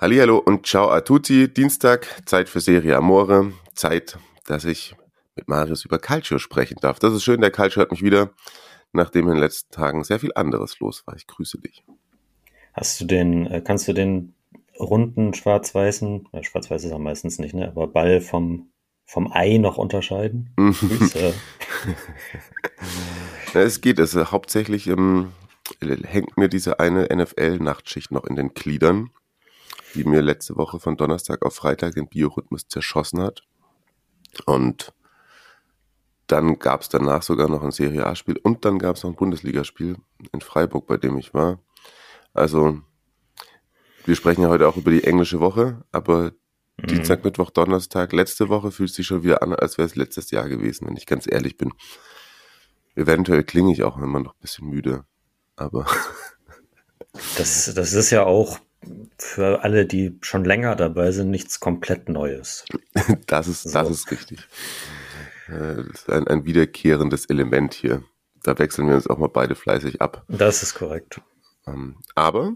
[0.00, 1.52] Hallihallo und ciao a tutti.
[1.52, 3.52] Dienstag, Zeit für Serie Amore.
[3.74, 4.96] Zeit, dass ich
[5.36, 6.98] mit Marius über Calcio sprechen darf.
[6.98, 8.30] Das ist schön, der Calcio hat mich wieder,
[8.92, 11.16] nachdem in den letzten Tagen sehr viel anderes los war.
[11.16, 11.84] Ich grüße dich.
[12.72, 14.32] Hast du den, äh, kannst du den
[14.78, 18.70] runden schwarz-weißen, äh, schwarz-weiß ist er meistens nicht, ne, aber Ball vom,
[19.04, 20.48] vom Ei noch unterscheiden?
[23.52, 25.32] Ja, es geht, es ist hauptsächlich ähm,
[25.82, 29.10] hängt mir diese eine NFL-Nachtschicht noch in den Gliedern,
[29.94, 33.42] die mir letzte Woche von Donnerstag auf Freitag den Biorhythmus zerschossen hat.
[34.46, 34.92] Und
[36.26, 39.16] dann gab es danach sogar noch ein Serie A-Spiel und dann gab es noch ein
[39.16, 39.96] Bundesligaspiel
[40.32, 41.58] in Freiburg, bei dem ich war.
[42.32, 42.80] Also,
[44.04, 46.32] wir sprechen ja heute auch über die englische Woche, aber
[46.88, 50.48] Dienstag, Mittwoch, Donnerstag, letzte Woche fühlt sich schon wieder an, als wäre es letztes Jahr
[50.48, 51.72] gewesen, wenn ich ganz ehrlich bin.
[52.94, 55.04] Eventuell klinge ich auch immer noch ein bisschen müde,
[55.56, 55.86] aber
[57.36, 58.58] Das, das ist ja auch
[59.18, 62.64] für alle, die schon länger dabei sind, nichts komplett Neues.
[63.26, 63.70] das ist, So.
[63.72, 64.40] das ist richtig.
[65.48, 68.02] Äh, Das ist ein, ein wiederkehrendes Element hier.
[68.42, 70.24] Da wechseln wir uns auch mal beide fleißig ab.
[70.28, 71.20] Das ist korrekt.
[71.66, 72.54] Ähm, Aber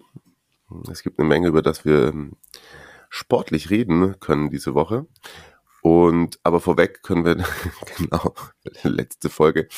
[0.91, 2.33] es gibt eine Menge, über das wir ähm,
[3.11, 5.06] sportlich reden können diese Woche.
[5.83, 7.36] Und aber vorweg können wir,
[7.98, 8.34] genau,
[8.83, 9.69] letzte Folge,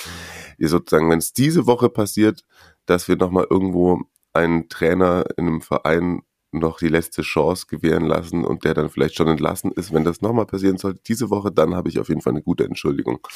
[0.59, 2.45] sozusagen, wenn es diese Woche passiert,
[2.87, 8.45] dass wir nochmal irgendwo einen Trainer in einem Verein noch die letzte Chance gewähren lassen
[8.45, 11.75] und der dann vielleicht schon entlassen ist, wenn das nochmal passieren sollte, diese Woche, dann
[11.75, 13.27] habe ich auf jeden Fall eine gute Entschuldigung.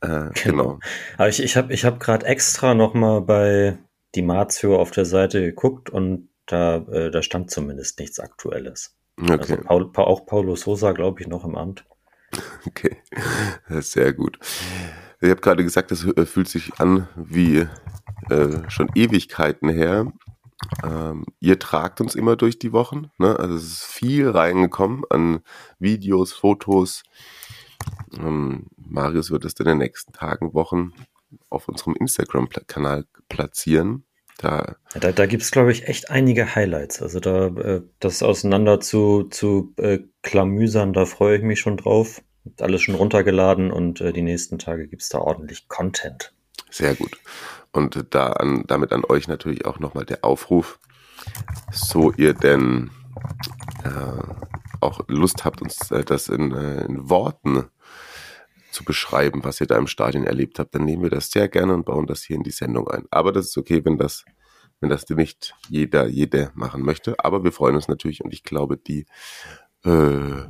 [0.00, 0.78] Äh, genau.
[1.16, 3.78] Aber ich, ich habe ich hab gerade extra nochmal bei
[4.14, 8.96] die Marzio auf der Seite geguckt und da, äh, da stand zumindest nichts Aktuelles.
[9.20, 9.36] Okay.
[9.38, 11.84] Also Paul, Pa- auch Paulo Sosa, glaube ich, noch im Amt.
[12.66, 12.96] Okay,
[13.68, 14.38] sehr gut.
[15.20, 17.66] Ich habe gerade gesagt, das fühlt sich an wie
[18.28, 20.12] äh, schon Ewigkeiten her.
[20.84, 23.10] Ähm, ihr tragt uns immer durch die Wochen.
[23.18, 23.38] Ne?
[23.38, 25.40] Also es ist viel reingekommen an
[25.78, 27.02] Videos, Fotos.
[28.18, 30.92] Ähm, Marius wird es in den nächsten Tagen, Wochen
[31.50, 34.04] auf unserem Instagram-Kanal platzieren.
[34.38, 37.00] Da da da gibt es, glaube ich, echt einige Highlights.
[37.00, 42.22] Also da äh, das auseinander zu, zu äh, klamüsern, da freue ich mich schon drauf.
[42.60, 46.35] Alles schon runtergeladen und äh, die nächsten Tage gibt es da ordentlich Content.
[46.76, 47.18] Sehr gut.
[47.72, 50.78] Und da an, damit an euch natürlich auch nochmal der Aufruf,
[51.72, 52.90] so ihr denn
[53.82, 57.64] äh, auch Lust habt, uns äh, das in, äh, in Worten
[58.72, 61.72] zu beschreiben, was ihr da im Stadion erlebt habt, dann nehmen wir das sehr gerne
[61.72, 63.06] und bauen das hier in die Sendung ein.
[63.10, 64.26] Aber das ist okay, wenn das,
[64.80, 67.14] wenn das nicht jeder, jede machen möchte.
[67.24, 69.06] Aber wir freuen uns natürlich und ich glaube, die
[69.82, 70.44] äh,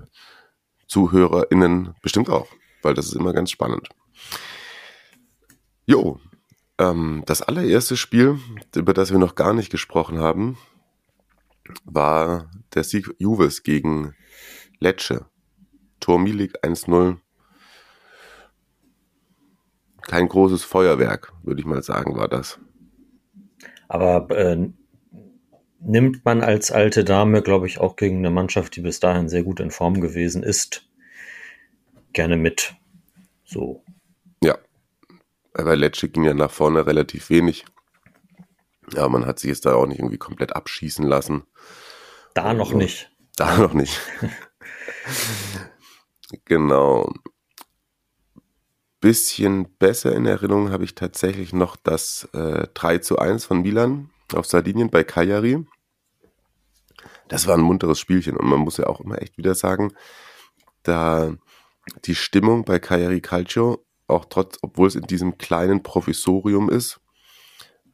[0.88, 2.48] ZuhörerInnen bestimmt auch,
[2.82, 3.88] weil das ist immer ganz spannend.
[5.86, 6.20] Jo,
[6.78, 8.38] ähm, das allererste Spiel,
[8.74, 10.58] über das wir noch gar nicht gesprochen haben,
[11.84, 14.14] war der Sieg Juves gegen
[14.80, 15.26] Lecce.
[16.00, 17.18] Tor Milik 1-0.
[20.02, 22.60] Kein großes Feuerwerk, würde ich mal sagen, war das.
[23.88, 24.68] Aber äh,
[25.80, 29.44] nimmt man als alte Dame, glaube ich, auch gegen eine Mannschaft, die bis dahin sehr
[29.44, 30.88] gut in Form gewesen ist,
[32.12, 32.74] gerne mit.
[33.44, 33.82] So.
[35.64, 37.64] Bei Lecce ging ja nach vorne relativ wenig.
[38.92, 41.44] Ja, man hat sich jetzt da auch nicht irgendwie komplett abschießen lassen.
[42.34, 42.76] Da noch Ja.
[42.76, 43.10] nicht.
[43.38, 44.00] Da noch nicht.
[46.46, 47.12] genau.
[49.00, 54.08] Bisschen besser in Erinnerung habe ich tatsächlich noch das äh, 3 zu 1 von Milan
[54.32, 55.66] auf Sardinien bei Cagliari.
[57.28, 59.92] Das war ein munteres Spielchen und man muss ja auch immer echt wieder sagen,
[60.82, 61.34] da
[62.06, 67.00] die Stimmung bei Cagliari Calcio, auch trotz, obwohl es in diesem kleinen Provisorium ist,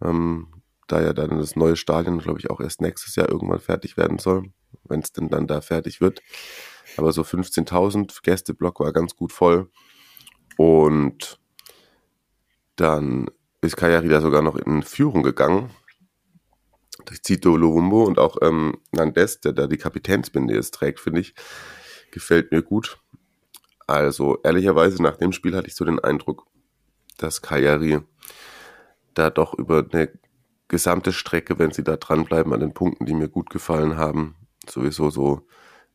[0.03, 0.49] ähm,
[0.88, 4.19] da ja dann das neue Stadion, glaube ich, auch erst nächstes Jahr irgendwann fertig werden
[4.19, 4.53] soll,
[4.85, 6.20] wenn es denn dann da fertig wird.
[6.97, 9.70] Aber so 15.000 Gästeblock war ganz gut voll.
[10.56, 11.41] Und
[12.76, 13.31] dann
[13.62, 15.70] ist Cagliari da sogar noch in Führung gegangen.
[17.06, 21.35] Durch Zito Lovumbo und auch ähm, Nandes, der da die Kapitänsbinde jetzt trägt, finde ich,
[22.11, 23.01] gefällt mir gut.
[23.87, 26.46] Also ehrlicherweise nach dem Spiel hatte ich so den Eindruck,
[27.19, 28.00] dass Cagliari
[29.14, 30.11] da doch über eine
[30.69, 34.37] gesamte Strecke, wenn sie da dranbleiben an den Punkten, die mir gut gefallen haben,
[34.67, 35.46] sowieso so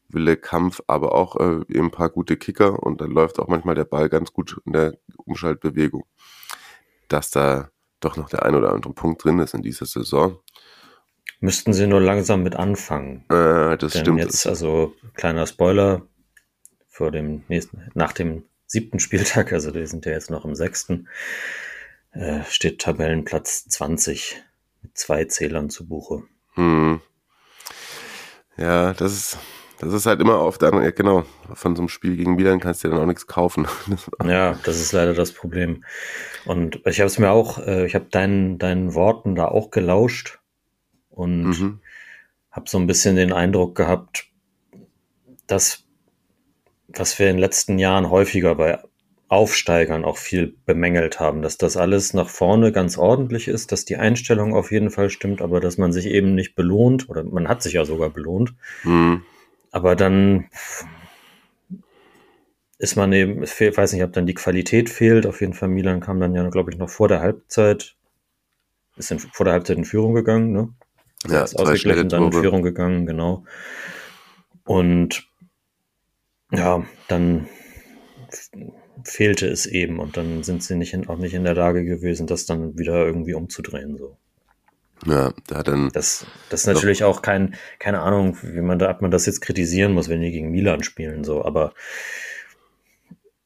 [0.10, 3.75] Wille, Kampf, aber auch äh, eben ein paar gute Kicker und dann läuft auch manchmal
[3.75, 6.06] der Ball ganz gut in der Umschaltbewegung,
[7.10, 7.69] dass da
[8.00, 10.40] doch noch der ein oder andere Punkt drin ist in dieser Saison.
[11.40, 13.25] Müssten sie nur langsam mit anfangen.
[13.30, 14.19] Äh, das Denn stimmt.
[14.19, 16.04] jetzt, also kleiner Spoiler,
[16.97, 21.07] vor dem nächsten, nach dem siebten Spieltag, also wir sind ja jetzt noch im sechsten,
[22.11, 24.41] äh, steht Tabellenplatz 20
[24.81, 26.23] mit zwei Zählern zu Buche.
[26.55, 26.99] Hm.
[28.57, 29.38] Ja, das ist,
[29.79, 31.23] das ist halt immer auf der anderen, ja, genau,
[31.53, 33.67] von so einem Spiel gegen Milan kannst du ja dann auch nichts kaufen.
[34.25, 35.85] Ja, das ist leider das Problem.
[36.45, 40.39] Und ich habe es mir auch, äh, ich habe deinen, deinen Worten da auch gelauscht
[41.11, 41.79] und Mhm.
[42.49, 44.25] habe so ein bisschen den Eindruck gehabt,
[45.45, 45.87] dass
[46.99, 48.79] was wir in den letzten Jahren häufiger bei
[49.29, 53.97] Aufsteigern auch viel bemängelt haben, dass das alles nach vorne ganz ordentlich ist, dass die
[53.97, 57.61] Einstellung auf jeden Fall stimmt, aber dass man sich eben nicht belohnt oder man hat
[57.61, 58.53] sich ja sogar belohnt,
[58.83, 59.23] Hm.
[59.71, 60.45] aber dann
[62.79, 65.25] ist man eben, fehlt, weiß nicht, ob dann die Qualität fehlt.
[65.25, 67.95] Auf jeden Fall, Milan kam dann ja, glaube ich, noch vor der Halbzeit,
[68.97, 70.69] ist in, vor der Halbzeit in Führung gegangen, ne?
[71.27, 72.33] Ja, ist ausgeglichen, dann in.
[72.33, 73.44] Führung gegangen, genau.
[74.63, 75.27] Und
[76.68, 77.48] ja, dann
[79.04, 82.28] fehlte es eben und dann sind sie nicht in, auch nicht in der Lage gewesen,
[82.28, 83.98] das dann wieder irgendwie umzudrehen.
[83.98, 84.18] So.
[85.06, 89.02] Ja, da dann, Das, das ist natürlich auch kein, keine Ahnung, wie man da, ob
[89.02, 91.74] man das jetzt kritisieren muss, wenn die gegen Milan spielen, so, aber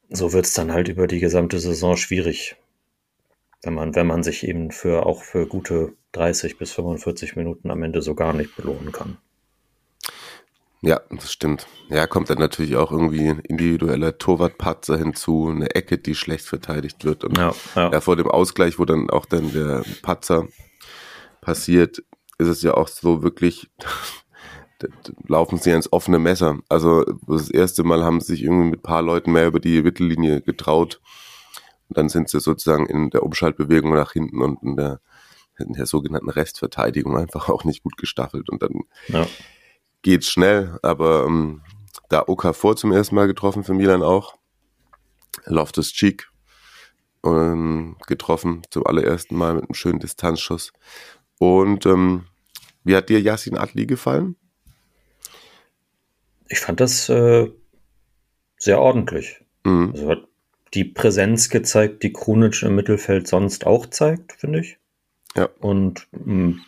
[0.08, 2.56] so wird es dann halt über die gesamte Saison schwierig.
[3.62, 7.82] Wenn man, wenn man sich eben für auch für gute 30 bis 45 Minuten am
[7.84, 9.18] Ende so gar nicht belohnen kann.
[10.84, 11.68] Ja, das stimmt.
[11.90, 17.04] Ja, kommt dann natürlich auch irgendwie ein individueller Torwartpatzer hinzu, eine Ecke, die schlecht verteidigt
[17.04, 17.92] wird und Ja, ja.
[17.92, 20.48] ja, vor dem Ausgleich, wo dann auch dann der Patzer
[21.40, 22.02] passiert,
[22.38, 23.70] ist es ja auch so wirklich,
[25.28, 26.58] laufen sie ins offene Messer.
[26.68, 29.82] Also das erste Mal haben sie sich irgendwie mit ein paar Leuten mehr über die
[29.82, 31.00] Mittellinie getraut.
[31.88, 35.00] Und dann sind sie sozusagen in der Umschaltbewegung nach hinten und in der,
[35.58, 38.50] in der sogenannten Restverteidigung einfach auch nicht gut gestaffelt.
[38.50, 39.26] Und dann ja.
[40.02, 41.62] Geht's schnell, aber ähm,
[42.08, 44.36] da Okafor zum ersten Mal getroffen für Milan auch.
[45.46, 46.30] Loftus Cheek
[47.24, 50.72] ähm, getroffen zum allerersten Mal mit einem schönen Distanzschuss.
[51.38, 52.26] Und ähm,
[52.84, 54.36] wie hat dir Yassin Adli gefallen?
[56.48, 57.50] Ich fand das äh,
[58.58, 59.40] sehr ordentlich.
[59.64, 59.92] Mhm.
[59.94, 60.28] Also hat
[60.74, 64.78] die Präsenz gezeigt, die Krunic im Mittelfeld sonst auch zeigt, finde ich.
[65.34, 65.48] Ja.
[65.60, 66.60] Und mh,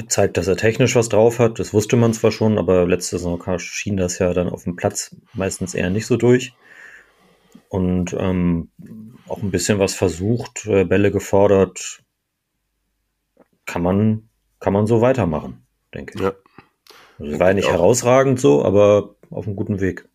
[0.00, 1.58] gezeigt, dass er technisch was drauf hat.
[1.58, 5.16] Das wusste man zwar schon, aber letzte Saison schien das ja dann auf dem Platz
[5.34, 6.54] meistens eher nicht so durch.
[7.68, 8.70] Und ähm,
[9.28, 12.02] auch ein bisschen was versucht, äh, Bälle gefordert.
[13.66, 15.64] Kann man, kann man so weitermachen,
[15.94, 16.20] denke ich.
[16.20, 16.32] Ja.
[17.18, 20.08] Also, war ja nicht herausragend so, aber auf einem guten Weg.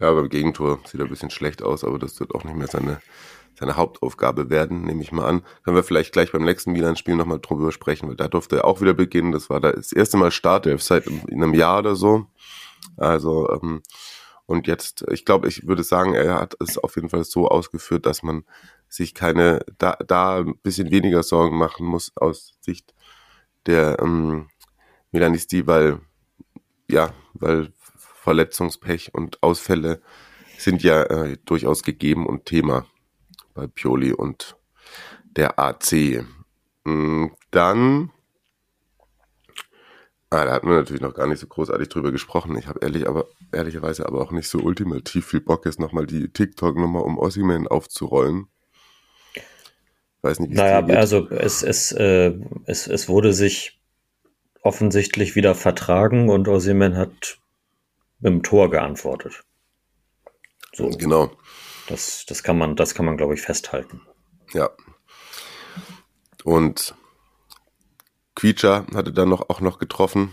[0.00, 2.66] Ja, beim Gegentor sieht er ein bisschen schlecht aus, aber das wird auch nicht mehr
[2.66, 3.00] seine,
[3.58, 5.42] seine Hauptaufgabe werden, nehme ich mal an.
[5.64, 8.80] Können wir vielleicht gleich beim nächsten Milan-Spiel nochmal drüber sprechen, weil da durfte er auch
[8.80, 9.32] wieder beginnen.
[9.32, 12.26] Das war da das erste Mal Startelf seit in einem Jahr oder so.
[12.96, 13.82] Also, ähm,
[14.44, 18.06] und jetzt, ich glaube, ich würde sagen, er hat es auf jeden Fall so ausgeführt,
[18.06, 18.44] dass man
[18.88, 22.94] sich keine, da, da ein bisschen weniger Sorgen machen muss aus Sicht
[23.66, 24.48] der ähm,
[25.10, 26.00] Milanisti, weil,
[26.88, 30.00] ja, weil Verletzungspech und Ausfälle
[30.58, 32.86] sind ja äh, durchaus gegeben und Thema
[33.56, 34.56] bei Pioli und
[35.36, 36.24] der AC.
[36.84, 38.12] Mm, Dann,
[40.30, 42.56] ah, da hatten wir natürlich noch gar nicht so großartig drüber gesprochen.
[42.58, 46.28] Ich habe ehrlich, aber ehrlicherweise aber auch nicht so ultimativ viel Bock, jetzt nochmal die
[46.28, 48.48] TikTok-Nummer um Ossiman aufzurollen.
[50.22, 50.88] Weiß nicht, wie es Naja, geht.
[50.96, 52.34] also es, es, äh,
[52.66, 53.80] es, es wurde sich
[54.62, 57.38] offensichtlich wieder vertragen und Osimhen hat
[58.20, 59.44] mit dem Tor geantwortet.
[60.74, 61.30] So, Genau,
[61.86, 64.02] das, das kann man, das kann man, glaube ich, festhalten.
[64.52, 64.70] ja.
[66.44, 66.94] Und
[68.36, 70.32] Quietscher hatte dann noch, auch noch getroffen.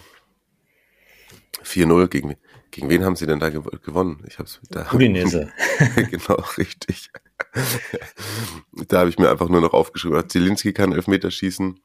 [1.63, 2.35] 4-0 gegen,
[2.69, 4.23] gegen wen haben sie denn da gew gewonnen?
[4.27, 4.91] Ich hab's da.
[4.93, 5.51] Udinese.
[6.11, 7.09] genau, richtig.
[8.87, 11.79] da habe ich mir einfach nur noch aufgeschrieben, Zielinski kann Elfmeter schießen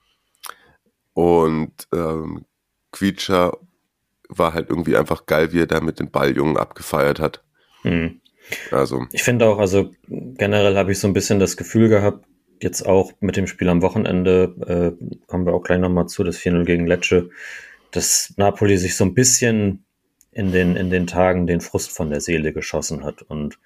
[1.15, 2.45] und ähm,
[2.93, 3.57] Quietscher
[4.29, 7.45] war halt irgendwie einfach geil, wie er da mit den Balljungen abgefeiert hat.
[7.83, 8.21] Hm.
[8.71, 12.25] Also, Ich finde auch, also generell habe ich so ein bisschen das Gefühl gehabt,
[12.63, 16.39] jetzt auch mit dem Spiel am Wochenende, äh, kommen wir auch gleich nochmal zu, das
[16.39, 17.31] 4-0 gegen Lecce,
[17.91, 19.85] dass Napoli sich so ein bisschen
[20.33, 23.23] in den, in den Tagen den Frust von der Seele geschossen hat.
[23.23, 23.59] Und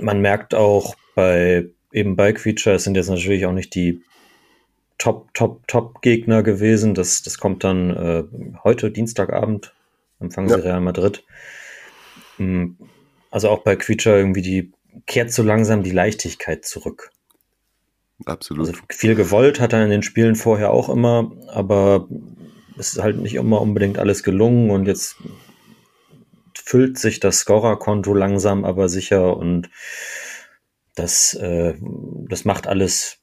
[0.00, 4.02] man merkt auch bei, eben bei Quietscher, es sind jetzt natürlich auch nicht die
[4.98, 6.94] Top, Top, Top-Gegner gewesen.
[6.94, 8.24] Das, das kommt dann äh,
[8.62, 9.74] heute, Dienstagabend,
[10.20, 10.62] empfangen sie ja.
[10.62, 11.24] Real Madrid.
[13.34, 14.72] Also auch bei Quietscher irgendwie die
[15.06, 17.10] kehrt so langsam die Leichtigkeit zurück.
[18.26, 18.68] Absolut.
[18.68, 22.06] Also viel gewollt hat er in den Spielen vorher auch immer, aber
[22.78, 25.16] es ist halt nicht immer unbedingt alles gelungen und jetzt
[26.54, 29.68] füllt sich das Scorerkonto langsam aber sicher und
[30.94, 31.74] das, äh,
[32.28, 33.18] das macht alles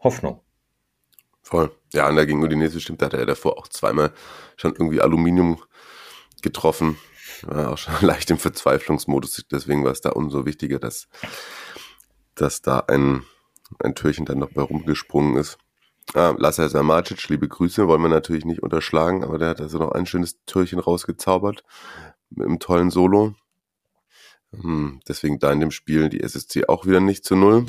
[0.00, 0.40] Hoffnung.
[1.42, 1.70] Voll.
[1.92, 4.12] Ja, und da gegen Udinese stimmt, da hat er davor auch zweimal
[4.56, 5.62] schon irgendwie Aluminium
[6.42, 6.96] getroffen.
[7.42, 9.44] War auch schon leicht im Verzweiflungsmodus.
[9.50, 11.08] Deswegen war es da umso wichtiger, dass,
[12.34, 13.24] dass da ein,
[13.82, 15.58] ein Türchen dann noch bei rumgesprungen ist.
[16.12, 19.92] Ah, Lasser Samacic, liebe Grüße, wollen wir natürlich nicht unterschlagen, aber der hat also noch
[19.92, 21.64] ein schönes Türchen rausgezaubert
[22.30, 23.34] mit einem tollen Solo.
[24.52, 27.66] Hm, deswegen da in dem Spiel die SSC auch wieder nicht zu null.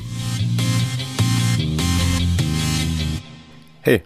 [3.82, 4.04] Hey,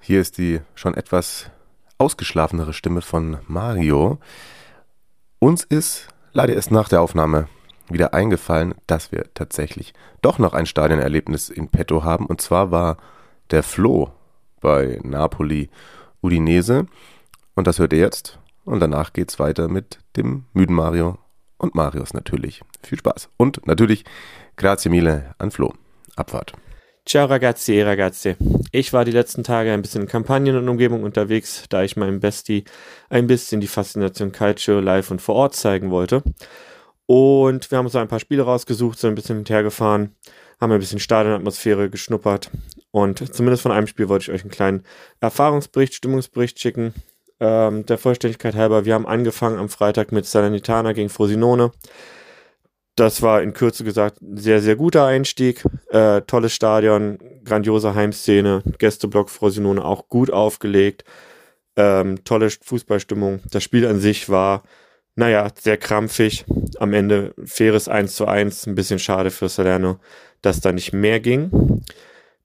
[0.00, 1.50] hier ist die schon etwas
[1.98, 4.18] ausgeschlafenere Stimme von Mario.
[5.38, 7.48] Uns ist leider erst nach der Aufnahme
[7.88, 12.26] wieder eingefallen, dass wir tatsächlich doch noch ein Stadionerlebnis in petto haben.
[12.26, 12.96] Und zwar war
[13.50, 14.10] der Flo
[14.60, 15.70] bei Napoli
[16.22, 16.86] Udinese.
[17.54, 18.38] Und das hört ihr jetzt.
[18.64, 21.18] Und danach geht's weiter mit dem müden Mario
[21.58, 22.62] und Marius natürlich.
[22.82, 23.28] Viel Spaß.
[23.36, 24.04] Und natürlich
[24.56, 25.74] grazie mille an Flo.
[26.16, 26.54] Abfahrt.
[27.08, 28.36] Ciao ragazzi e ragazze.
[28.72, 32.18] Ich war die letzten Tage ein bisschen in Kampagnen und Umgebung unterwegs, da ich meinem
[32.18, 32.64] Bestie
[33.08, 36.24] ein bisschen die Faszination Calcio live und vor Ort zeigen wollte.
[37.06, 40.16] Und wir haben uns ein paar Spiele rausgesucht, sind ein bisschen hinterhergefahren,
[40.60, 42.50] haben ein bisschen Stadionatmosphäre geschnuppert.
[42.90, 44.82] Und zumindest von einem Spiel wollte ich euch einen kleinen
[45.20, 46.92] Erfahrungsbericht, Stimmungsbericht schicken.
[47.38, 51.70] Ähm, der Vollständigkeit halber, wir haben angefangen am Freitag mit Salernitana gegen Frosinone.
[52.96, 55.62] Das war in Kürze gesagt ein sehr, sehr guter Einstieg.
[55.90, 61.04] Äh, tolles Stadion, grandiose Heimszene, Gästeblock Frosinone auch gut aufgelegt.
[61.76, 63.40] Ähm, tolle Fußballstimmung.
[63.50, 64.62] Das Spiel an sich war,
[65.14, 66.46] naja, sehr krampfig.
[66.78, 68.66] Am Ende faires 1 zu 1.
[68.66, 69.98] Ein bisschen schade für Salerno,
[70.40, 71.82] dass da nicht mehr ging.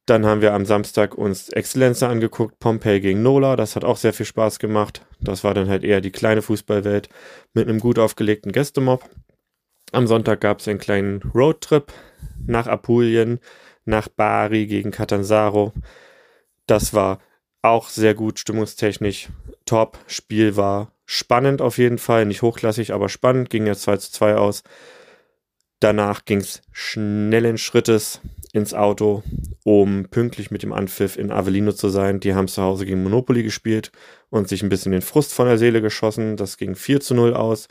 [0.06, 3.56] Dann haben wir am Samstag uns Exzellenza angeguckt, Pompey gegen Nola.
[3.56, 5.06] Das hat auch sehr viel Spaß gemacht.
[5.22, 7.08] Das war dann halt eher die kleine Fußballwelt
[7.54, 9.08] mit einem gut aufgelegten Gästemob.
[9.92, 11.92] Am Sonntag gab es einen kleinen Roadtrip
[12.46, 13.40] nach Apulien,
[13.84, 15.74] nach Bari gegen Catanzaro.
[16.66, 17.20] Das war
[17.62, 19.30] auch sehr gut, stimmungstechnisch
[19.66, 19.98] top.
[20.08, 23.50] Spiel war spannend auf jeden Fall, nicht hochklassig, aber spannend.
[23.50, 24.64] Ging ja 2 zu 2 aus.
[25.82, 28.22] Danach ging es schnellen Schrittes
[28.54, 29.24] ins Auto,
[29.64, 32.20] um pünktlich mit dem Anpfiff in Avellino zu sein.
[32.22, 33.92] Die haben zu Hause gegen Monopoly gespielt
[34.30, 36.38] und sich ein bisschen den Frust von der Seele geschossen.
[36.38, 37.68] Das ging 4 zu 0 aus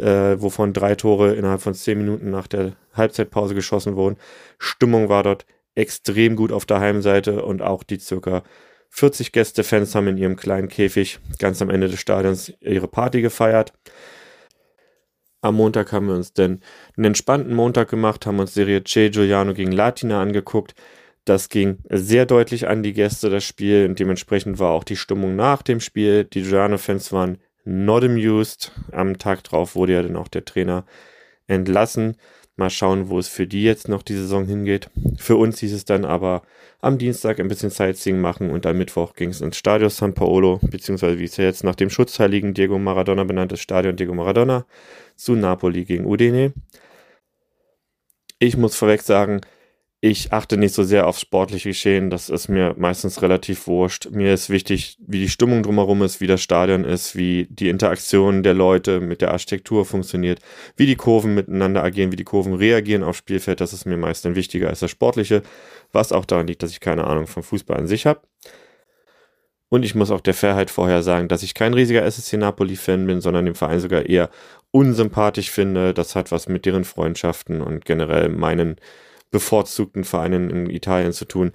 [0.00, 4.16] äh, wovon drei Tore innerhalb von zehn Minuten nach der Halbzeitpause geschossen wurden.
[4.58, 8.42] Stimmung war dort extrem gut auf der Heimseite und auch die circa
[8.90, 13.72] 40 Gästefans haben in ihrem kleinen Käfig ganz am Ende des Stadions ihre Party gefeiert.
[15.42, 16.60] Am Montag haben wir uns dann
[16.96, 20.74] einen entspannten Montag gemacht, haben uns Serie C Giuliano gegen Latina angeguckt.
[21.24, 25.36] Das ging sehr deutlich an die Gäste, das Spiel, und dementsprechend war auch die Stimmung
[25.36, 26.24] nach dem Spiel.
[26.24, 28.72] Die Giuliano-Fans waren not amused.
[28.92, 30.84] Am Tag drauf wurde ja dann auch der Trainer
[31.46, 32.16] entlassen.
[32.56, 34.90] Mal schauen, wo es für die jetzt noch die Saison hingeht.
[35.16, 36.42] Für uns hieß es dann aber
[36.80, 40.60] am Dienstag ein bisschen Sightseeing machen und am Mittwoch ging es ins Stadion San Paolo,
[40.62, 44.66] beziehungsweise wie es ja jetzt nach dem Schutzheiligen Diego Maradona benanntes Stadion Diego Maradona
[45.16, 46.52] zu Napoli gegen Udine.
[48.38, 49.40] Ich muss vorweg sagen,
[50.02, 54.08] ich achte nicht so sehr aufs sportliche Geschehen, das ist mir meistens relativ wurscht.
[54.10, 58.42] Mir ist wichtig, wie die Stimmung drumherum ist, wie das Stadion ist, wie die Interaktion
[58.42, 60.40] der Leute mit der Architektur funktioniert,
[60.76, 63.60] wie die Kurven miteinander agieren, wie die Kurven reagieren aufs Spielfeld.
[63.60, 65.42] Das ist mir meistens wichtiger als das Sportliche,
[65.92, 68.22] was auch daran liegt, dass ich keine Ahnung vom Fußball an sich habe.
[69.68, 73.20] Und ich muss auch der Fairheit vorher sagen, dass ich kein riesiger SSC Napoli-Fan bin,
[73.20, 74.30] sondern den Verein sogar eher
[74.70, 75.92] unsympathisch finde.
[75.92, 78.76] Das hat was mit deren Freundschaften und generell meinen
[79.30, 81.52] bevorzugten Vereinen in Italien zu tun.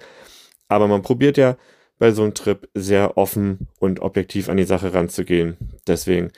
[0.68, 1.56] Aber man probiert ja
[1.98, 5.56] bei so einem Trip sehr offen und objektiv an die Sache ranzugehen.
[5.86, 6.30] Deswegen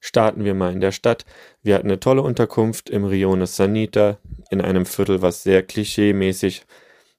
[0.00, 1.24] starten wir mal in der Stadt.
[1.62, 4.18] Wir hatten eine tolle Unterkunft im Rione Sanita
[4.50, 6.62] in einem Viertel, was sehr klischee-mäßig,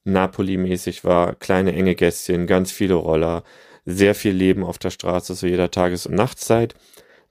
[0.04, 1.36] Napoli-mäßig war.
[1.36, 3.44] Kleine enge Gästchen, ganz viele Roller,
[3.86, 6.74] sehr viel Leben auf der Straße zu jeder Tages- und Nachtszeit.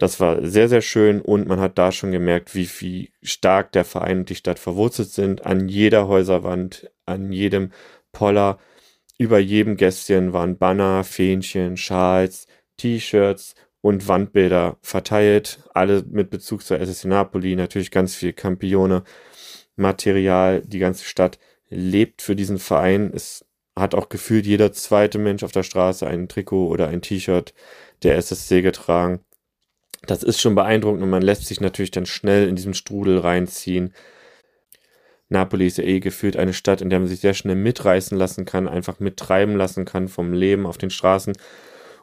[0.01, 3.85] Das war sehr, sehr schön und man hat da schon gemerkt, wie, wie stark der
[3.85, 5.45] Verein und die Stadt verwurzelt sind.
[5.45, 7.71] An jeder Häuserwand, an jedem
[8.11, 8.59] Poller,
[9.19, 12.47] über jedem Gästchen waren Banner, Fähnchen, Schals,
[12.79, 15.59] T-Shirts und Wandbilder verteilt.
[15.75, 19.03] Alle mit Bezug zur SSC Napoli, natürlich ganz viel Campione,
[19.77, 20.63] Material.
[20.63, 21.39] Die ganze Stadt
[21.69, 23.45] lebt für diesen Verein, ist
[23.77, 27.53] hat auch gefühlt jeder zweite Mensch auf der Straße ein Trikot oder ein T-Shirt
[28.03, 29.21] der SSC getragen.
[30.07, 33.93] Das ist schon beeindruckend und man lässt sich natürlich dann schnell in diesem Strudel reinziehen.
[35.29, 38.45] Napoli ist ja eh gefühlt eine Stadt, in der man sich sehr schnell mitreißen lassen
[38.45, 41.35] kann, einfach mittreiben lassen kann vom Leben auf den Straßen.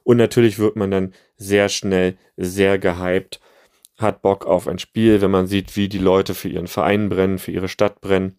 [0.03, 3.41] Und natürlich wird man dann sehr schnell sehr gehypt,
[3.97, 7.39] hat Bock auf ein Spiel, wenn man sieht, wie die Leute für ihren Verein brennen,
[7.39, 8.37] für ihre Stadt brennen,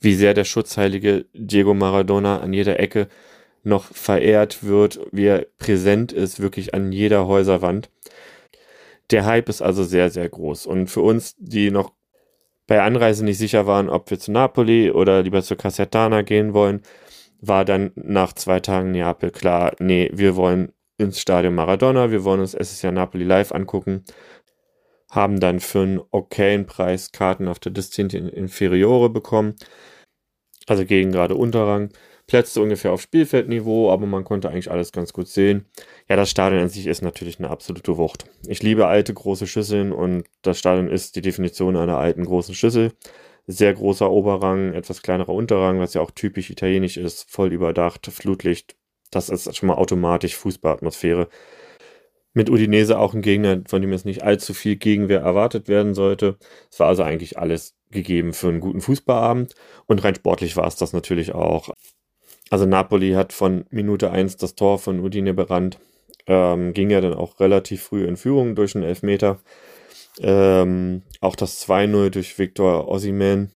[0.00, 3.06] wie sehr der schutzheilige Diego Maradona an jeder Ecke
[3.62, 7.90] noch verehrt wird, wie er präsent ist, wirklich an jeder Häuserwand.
[9.10, 10.66] Der Hype ist also sehr, sehr groß.
[10.66, 11.92] Und für uns, die noch
[12.66, 16.82] bei Anreise nicht sicher waren, ob wir zu Napoli oder lieber zu Casertana gehen wollen,
[17.40, 22.40] war dann nach zwei Tagen Neapel klar, nee, wir wollen ins Stadion Maradona, wir wollen
[22.40, 24.04] uns SSC Napoli live angucken,
[25.10, 29.56] haben dann für einen okayen Preis Karten auf der Distinti Inferiore bekommen,
[30.66, 31.90] also gegen gerade Unterrang,
[32.26, 35.66] Plätze ungefähr auf Spielfeldniveau, aber man konnte eigentlich alles ganz gut sehen.
[36.10, 38.24] Ja, das Stadion an sich ist natürlich eine absolute Wucht.
[38.48, 42.90] Ich liebe alte große Schüsseln und das Stadion ist die Definition einer alten großen Schüssel.
[43.46, 48.74] Sehr großer Oberrang, etwas kleinerer Unterrang, was ja auch typisch italienisch ist, voll überdacht, Flutlicht.
[49.12, 51.28] Das ist schon mal automatisch Fußballatmosphäre.
[52.32, 56.38] Mit Udinese auch ein Gegner, von dem jetzt nicht allzu viel Gegenwehr erwartet werden sollte.
[56.72, 59.54] Es war also eigentlich alles gegeben für einen guten Fußballabend.
[59.86, 61.68] Und rein sportlich war es das natürlich auch.
[62.50, 65.78] Also Napoli hat von Minute 1 das Tor von Udine berannt.
[66.26, 69.40] Ähm, ging ja dann auch relativ früh in Führung durch einen Elfmeter.
[70.20, 73.52] Ähm, auch das 2-0 durch Victor Ossiman.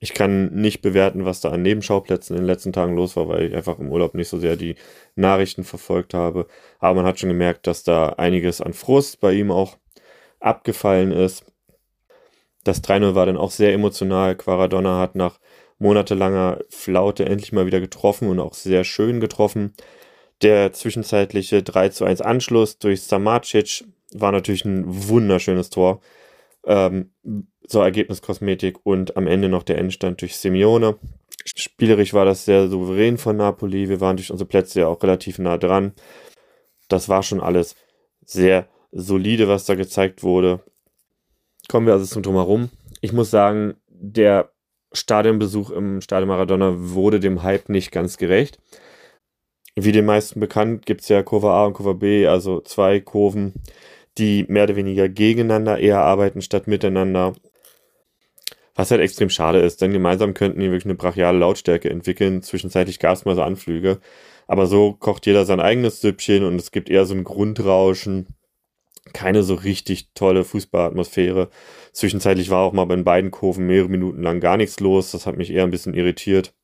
[0.00, 3.44] Ich kann nicht bewerten, was da an Nebenschauplätzen in den letzten Tagen los war, weil
[3.44, 4.74] ich einfach im Urlaub nicht so sehr die
[5.14, 6.48] Nachrichten verfolgt habe.
[6.80, 9.78] Aber man hat schon gemerkt, dass da einiges an Frust bei ihm auch
[10.40, 11.44] abgefallen ist.
[12.64, 14.36] Das 3-0 war dann auch sehr emotional.
[14.36, 15.38] Quaradonna hat nach
[15.78, 19.72] monatelanger Flaute endlich mal wieder getroffen und auch sehr schön getroffen.
[20.42, 26.00] Der zwischenzeitliche 3 zu 1 Anschluss durch Samacic war natürlich ein wunderschönes Tor.
[26.66, 27.12] Ähm,
[27.66, 30.98] so Ergebniskosmetik und am Ende noch der Endstand durch Simeone.
[31.44, 33.88] Spielerisch war das sehr souverän von Napoli.
[33.88, 35.92] Wir waren durch unsere Plätze ja auch relativ nah dran.
[36.88, 37.76] Das war schon alles
[38.24, 40.60] sehr solide, was da gezeigt wurde.
[41.68, 42.70] Kommen wir also zum Drumherum.
[43.00, 44.52] Ich muss sagen, der
[44.92, 48.58] Stadionbesuch im Stadion Maradona wurde dem Hype nicht ganz gerecht.
[49.74, 53.54] Wie den meisten bekannt, gibt es ja Kurve A und Kurve B, also zwei Kurven,
[54.18, 57.34] die mehr oder weniger gegeneinander eher arbeiten statt miteinander.
[58.74, 62.42] Was halt extrem schade ist, denn gemeinsam könnten die wirklich eine brachiale Lautstärke entwickeln.
[62.42, 64.00] Zwischenzeitlich gab es mal so Anflüge.
[64.46, 68.28] Aber so kocht jeder sein eigenes Süppchen und es gibt eher so ein Grundrauschen.
[69.12, 71.48] Keine so richtig tolle Fußballatmosphäre.
[71.92, 75.10] Zwischenzeitlich war auch mal bei beiden Kurven mehrere Minuten lang gar nichts los.
[75.12, 76.54] Das hat mich eher ein bisschen irritiert.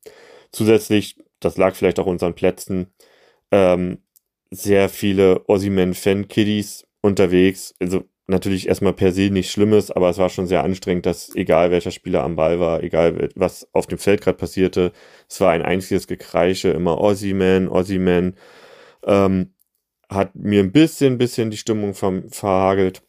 [0.51, 2.87] Zusätzlich, das lag vielleicht auch unseren Plätzen,
[3.51, 3.99] ähm,
[4.51, 7.75] sehr viele Ossiman-Fan-Kiddies unterwegs.
[7.79, 11.71] Also natürlich erstmal per se nichts Schlimmes, aber es war schon sehr anstrengend, dass egal
[11.71, 14.91] welcher Spieler am Ball war, egal was auf dem Feld gerade passierte,
[15.27, 18.35] es war ein einziges Gekreische, immer Ossiman, Ossiman.
[19.05, 19.53] Ähm,
[20.09, 23.03] hat mir ein bisschen, bisschen die Stimmung vom, verhagelt.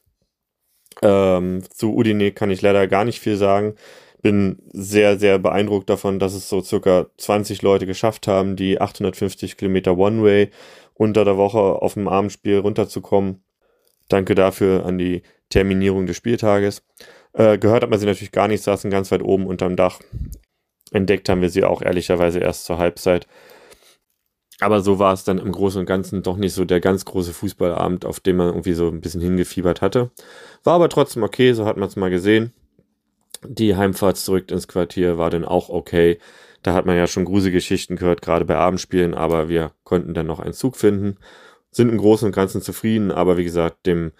[1.03, 3.75] Ähm, zu Udine kann ich leider gar nicht viel sagen.
[4.23, 9.57] Bin sehr, sehr beeindruckt davon, dass es so circa 20 Leute geschafft haben, die 850
[9.57, 10.51] Kilometer One-Way
[10.95, 13.43] unter der Woche auf dem Abendspiel runterzukommen.
[14.09, 16.83] Danke dafür an die Terminierung des Spieltages.
[17.33, 20.01] Äh, gehört hat man sie natürlich gar nicht, saßen ganz weit oben unterm Dach.
[20.91, 23.27] Entdeckt haben wir sie auch ehrlicherweise erst zur Halbzeit.
[24.61, 27.33] Aber so war es dann im Großen und Ganzen doch nicht so der ganz große
[27.33, 30.11] Fußballabend, auf den man irgendwie so ein bisschen hingefiebert hatte.
[30.65, 32.53] War aber trotzdem okay, so hat man es mal gesehen.
[33.47, 36.19] Die Heimfahrt zurück ins Quartier war dann auch okay.
[36.63, 40.41] Da hat man ja schon Gruselgeschichten gehört, gerade bei Abendspielen, aber wir konnten dann noch
[40.41, 41.17] einen Zug finden.
[41.71, 44.13] Sind im Großen und Ganzen zufrieden, aber wie gesagt, dem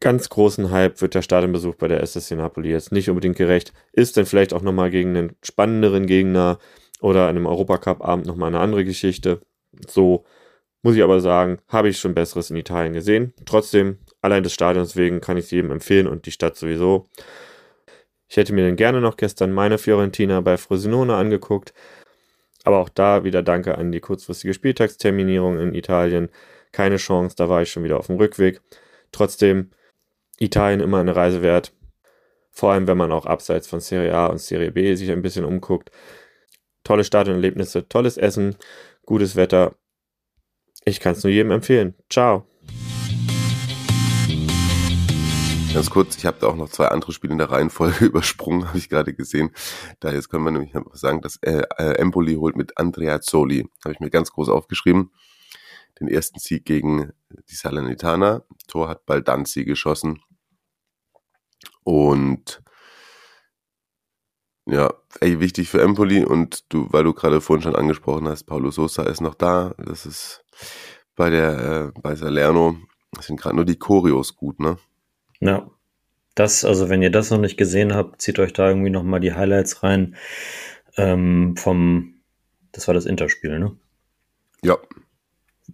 [0.00, 3.72] ganz großen Hype wird der Stadionbesuch bei der SSC Napoli jetzt nicht unbedingt gerecht.
[3.92, 6.58] Ist dann vielleicht auch nochmal gegen einen spannenderen Gegner
[7.00, 9.40] oder an einem Europacup-Abend nochmal eine andere Geschichte.
[9.88, 10.24] So
[10.82, 13.32] muss ich aber sagen, habe ich schon Besseres in Italien gesehen.
[13.44, 17.08] Trotzdem, allein des Stadions wegen kann ich es jedem empfehlen und die Stadt sowieso.
[18.28, 21.72] Ich hätte mir dann gerne noch gestern meine Fiorentina bei Frosinone angeguckt.
[22.64, 26.30] Aber auch da wieder Danke an die kurzfristige Spieltagsterminierung in Italien.
[26.72, 28.60] Keine Chance, da war ich schon wieder auf dem Rückweg.
[29.12, 29.70] Trotzdem,
[30.38, 31.72] Italien immer eine Reise wert.
[32.50, 35.44] Vor allem, wenn man auch abseits von Serie A und Serie B sich ein bisschen
[35.44, 35.90] umguckt.
[36.84, 38.56] Tolle Stadionerlebnisse, tolles Essen,
[39.04, 39.76] gutes Wetter.
[40.84, 41.94] Ich kann es nur jedem empfehlen.
[42.10, 42.46] Ciao.
[45.74, 48.78] Ganz kurz, ich habe da auch noch zwei andere Spiele in der Reihenfolge übersprungen, habe
[48.78, 49.50] ich gerade gesehen.
[50.00, 53.68] Da jetzt können wir nämlich sagen, dass äh, äh, Empoli holt mit Andrea Zoli.
[53.84, 55.12] Habe ich mir ganz groß aufgeschrieben.
[56.00, 57.12] Den ersten Sieg gegen
[57.50, 58.42] die Salernitana.
[58.68, 60.20] Tor hat Baldanzi geschossen.
[61.84, 62.62] Und
[64.66, 68.70] ja, ey, wichtig für Empoli und du, weil du gerade vorhin schon angesprochen hast, Paulo
[68.70, 69.74] Sosa ist noch da.
[69.78, 70.44] Das ist
[71.14, 72.76] bei der, äh, bei Salerno
[73.20, 74.78] sind gerade nur die Choreos gut, ne?
[75.40, 75.70] Ja.
[76.34, 79.32] Das, also wenn ihr das noch nicht gesehen habt, zieht euch da irgendwie nochmal die
[79.32, 80.16] Highlights rein
[80.96, 82.14] ähm, vom,
[82.72, 83.76] das war das Interspiel, ne?
[84.62, 84.78] Ja.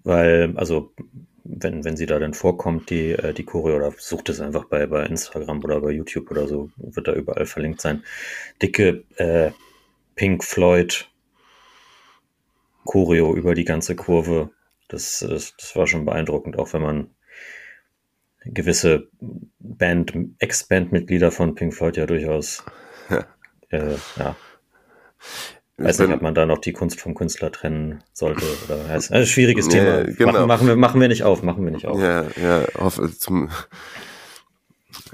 [0.05, 0.92] Weil, also
[1.44, 4.87] wenn, wenn sie da dann vorkommt, die, äh, die Choreo, oder sucht es einfach bei,
[4.87, 8.05] bei Instagram oder bei YouTube oder so, wird da überall verlinkt sein.
[8.61, 9.51] Dicke äh,
[10.14, 11.09] Pink Floyd
[12.85, 14.51] Choreo über die ganze Kurve.
[14.88, 17.11] Das, das, das war schon beeindruckend, auch wenn man
[18.44, 19.09] gewisse
[19.59, 22.64] Band, Ex-Bandmitglieder von Pink Floyd ja durchaus
[23.11, 23.24] ja.
[23.70, 24.37] Äh, ja.
[25.78, 29.12] Weiß nicht, ob man da noch die Kunst vom Künstler trennen sollte oder heißt.
[29.12, 30.05] Ein schwieriges Thema.
[30.05, 30.33] genau.
[30.33, 31.98] machen, machen, wir, machen wir nicht auf, machen wir nicht auf.
[31.98, 33.48] Ja, ja, hoffe zum.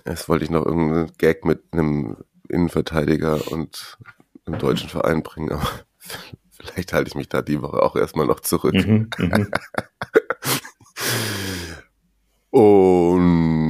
[0.05, 2.17] Erst wollte ich noch irgendeinen Gag mit einem
[2.49, 3.97] Innenverteidiger und
[4.45, 5.69] einem deutschen Verein bringen, aber
[6.51, 8.75] vielleicht halte ich mich da die Woche auch erstmal noch zurück.
[8.75, 9.51] Mhm, mhm.
[12.59, 13.69] Und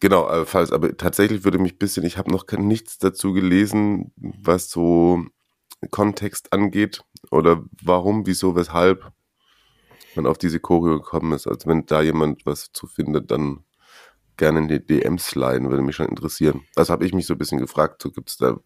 [0.00, 4.12] Genau, äh, falls, aber tatsächlich würde mich ein bisschen, ich habe noch nichts dazu gelesen,
[4.16, 5.24] was so
[5.90, 9.10] Kontext angeht oder warum, wieso, weshalb
[10.14, 11.46] man auf diese Choreo gekommen ist.
[11.46, 13.64] Also wenn da jemand was zu findet, dann
[14.36, 16.62] gerne in die DMs sliden, würde mich schon interessieren.
[16.76, 18.58] Also habe ich mich so ein bisschen gefragt, so gibt es da,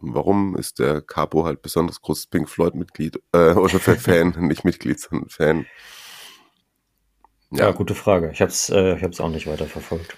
[0.00, 5.28] warum ist der Capo halt besonders großes Pink Floyd-Mitglied äh, oder Fan, nicht Mitglied, sondern
[5.28, 5.66] Fan.
[7.52, 8.30] Ja, ja gute Frage.
[8.32, 10.16] Ich habe es äh, ich hab's auch nicht weiter verfolgt.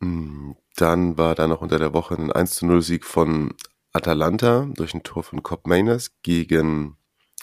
[0.00, 3.54] Hm, dann war da noch unter der Woche ein 1 0 Sieg von
[3.92, 6.96] Atalanta durch ein Tor von Cobb Mainers gegen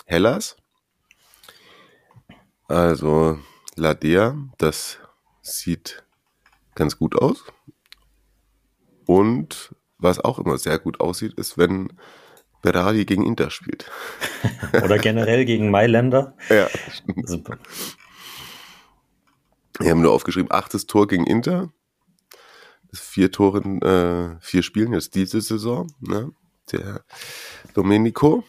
[0.06, 0.58] Hellas.
[2.68, 3.40] Also
[3.76, 5.00] Ladea, das
[5.42, 6.04] sieht
[6.76, 7.44] ganz gut aus.
[9.06, 11.94] Und was auch immer sehr gut aussieht, ist, wenn
[12.62, 13.90] Berardi gegen Inter spielt.
[14.84, 16.36] Oder generell gegen Mailänder.
[16.50, 16.68] Ja,
[17.26, 17.58] Super.
[19.82, 21.72] Wir haben nur aufgeschrieben, achtes Tor gegen Inter.
[22.94, 25.88] Vier Tore in äh, vier Spielen jetzt diese Saison.
[26.02, 26.32] Ne?
[26.72, 27.04] Der
[27.74, 28.44] Domenico.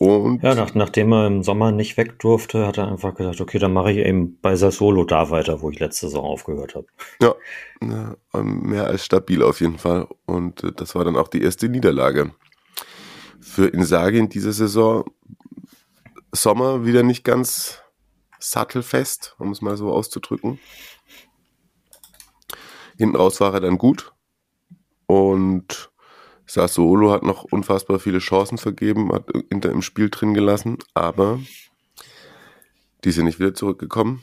[0.00, 3.58] Und ja, nach, nachdem er im Sommer nicht weg durfte, hat er einfach gesagt, okay,
[3.58, 6.86] dann mache ich eben bei Sassolo da weiter, wo ich letzte Saison aufgehört habe.
[7.20, 7.34] Ja,
[7.82, 10.08] ne, mehr als stabil auf jeden Fall.
[10.24, 12.32] Und äh, das war dann auch die erste Niederlage
[13.40, 15.04] für Insagi in dieser Saison.
[16.32, 17.82] Sommer wieder nicht ganz
[18.40, 20.58] sattelfest, um es mal so auszudrücken.
[22.98, 24.12] Hinten raus war er dann gut.
[25.06, 25.90] Und
[26.46, 31.38] Sassuolo hat noch unfassbar viele Chancen vergeben, hat Inter im Spiel drin gelassen, aber
[33.04, 34.22] die sind nicht wieder zurückgekommen.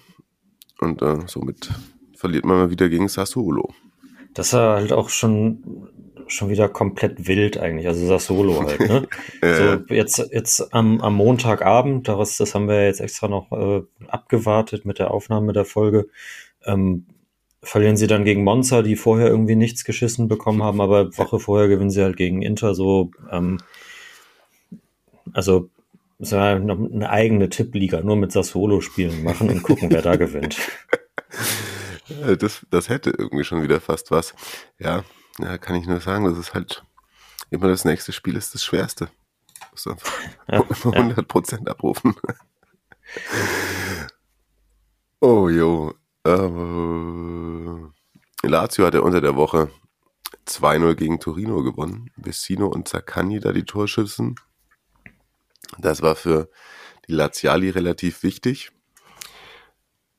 [0.80, 1.70] Und äh, somit
[2.16, 3.74] verliert man mal wieder gegen Sassuolo.
[4.34, 5.90] Das war halt auch schon
[6.28, 7.88] schon wieder komplett wild eigentlich.
[7.88, 9.08] Also das Solo halt, ne?
[9.42, 9.80] ja.
[9.88, 14.86] So jetzt, jetzt am, am Montagabend, daraus, das haben wir jetzt extra noch äh, abgewartet
[14.86, 16.08] mit der Aufnahme der Folge.
[16.66, 17.06] Ähm,
[17.64, 21.68] verlieren sie dann gegen Monza, die vorher irgendwie nichts geschissen bekommen haben, aber Woche vorher
[21.68, 23.60] gewinnen sie halt gegen Inter so, ähm,
[25.34, 25.70] also
[26.20, 30.58] noch eine eigene Tippliga, nur mit Sassolo-Spielen machen und gucken, wer da gewinnt.
[32.40, 34.34] Das, das hätte irgendwie schon wieder fast was.
[34.80, 35.04] Ja,
[35.40, 36.84] ja, kann ich nur sagen, das ist halt
[37.50, 39.10] immer das nächste Spiel ist das schwerste.
[39.72, 40.12] Das ist einfach
[40.50, 41.72] ja, 100% ja.
[41.72, 42.16] abrufen.
[45.22, 45.94] oh jo.
[46.24, 47.88] Äh,
[48.48, 49.72] Lazio hat ja unter der Woche
[50.48, 52.12] 2-0 gegen Torino gewonnen.
[52.16, 54.36] Vecino und Zaccagni da die Torschützen.
[55.78, 56.50] Das war für
[57.08, 58.72] die Laziali relativ wichtig.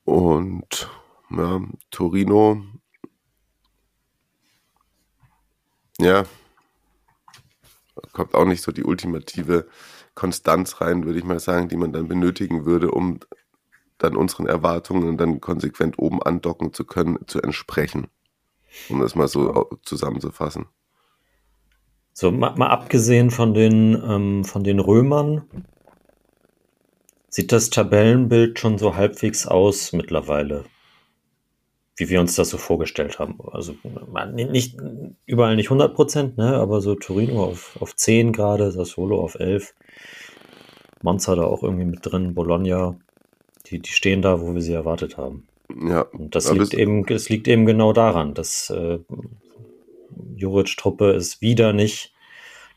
[0.03, 0.89] Und
[1.29, 2.63] ja, Torino
[5.99, 6.25] ja,
[8.13, 9.67] kommt auch nicht so die ultimative
[10.15, 13.19] Konstanz rein, würde ich mal sagen, die man dann benötigen würde, um
[13.97, 18.07] dann unseren Erwartungen dann konsequent oben andocken zu können, zu entsprechen.
[18.87, 20.67] Um das mal so zusammenzufassen.
[22.13, 25.43] So, mal, mal abgesehen von den, ähm, von den Römern,
[27.29, 30.65] sieht das Tabellenbild schon so halbwegs aus mittlerweile
[31.99, 33.37] wie wir uns das so vorgestellt haben.
[33.51, 33.75] Also
[34.33, 34.77] nicht
[35.25, 39.75] überall nicht 100 Prozent, ne, aber so Torino auf, auf 10 gerade, Sassuolo auf 11,
[41.01, 42.97] Monza da auch irgendwie mit drin, Bologna,
[43.67, 45.47] die, die stehen da, wo wir sie erwartet haben.
[45.75, 48.99] Ja, Und das liegt eben, es liegt eben genau daran, dass äh,
[50.35, 52.13] Juric-Truppe ist wieder nicht,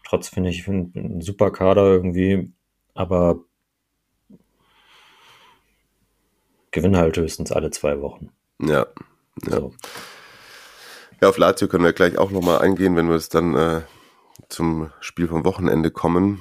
[0.05, 2.53] trotz finde ich find, ein super Kader irgendwie,
[2.95, 3.41] aber
[6.71, 8.31] gewinnen halt höchstens alle zwei Wochen.
[8.61, 8.87] Ja.
[9.49, 9.61] Ja.
[9.61, 9.75] So.
[11.21, 13.83] ja, auf Lazio können wir gleich auch nochmal eingehen, wenn wir es dann äh,
[14.49, 16.41] zum Spiel vom Wochenende kommen.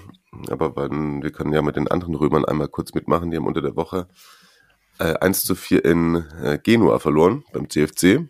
[0.49, 3.31] Aber wann, wir können ja mit den anderen Römern einmal kurz mitmachen.
[3.31, 4.07] Die haben unter der Woche
[4.99, 8.29] äh, 1 zu 4 in äh, Genua verloren beim CFC.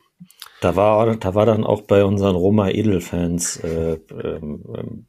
[0.61, 3.93] Da war, da war dann auch bei unseren Roma-Edelfans, äh,
[4.23, 5.05] ähm, ähm,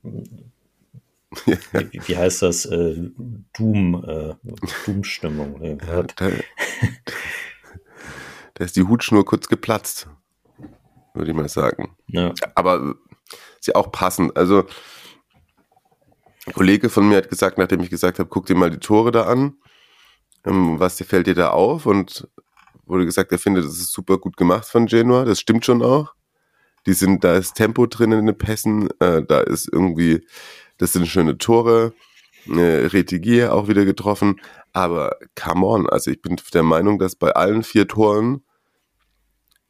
[1.44, 2.96] wie, wie heißt das, äh,
[3.56, 4.34] Doom, äh,
[4.86, 5.60] Doom-Stimmung.
[5.60, 6.30] äh, Ja, da,
[8.54, 10.08] da ist die Hutschnur kurz geplatzt,
[11.14, 11.96] würde ich mal sagen.
[12.06, 12.32] Ja.
[12.54, 12.94] Aber
[13.58, 14.36] ist ja auch passend.
[14.36, 14.66] Also,
[16.46, 19.12] ein Kollege von mir hat gesagt, nachdem ich gesagt habe, guck dir mal die Tore
[19.12, 19.54] da an,
[20.44, 21.86] ähm, was dir fällt dir da auf?
[21.86, 22.28] Und
[22.84, 25.24] wurde gesagt, er findet, das ist super gut gemacht von Genua.
[25.24, 26.14] Das stimmt schon auch.
[26.86, 30.26] Die sind, da ist Tempo drin in den Pässen, äh, da ist irgendwie,
[30.78, 31.94] das sind schöne Tore.
[32.48, 34.40] Äh, Retigier auch wieder getroffen.
[34.72, 38.42] Aber come on, also ich bin der Meinung, dass bei allen vier Toren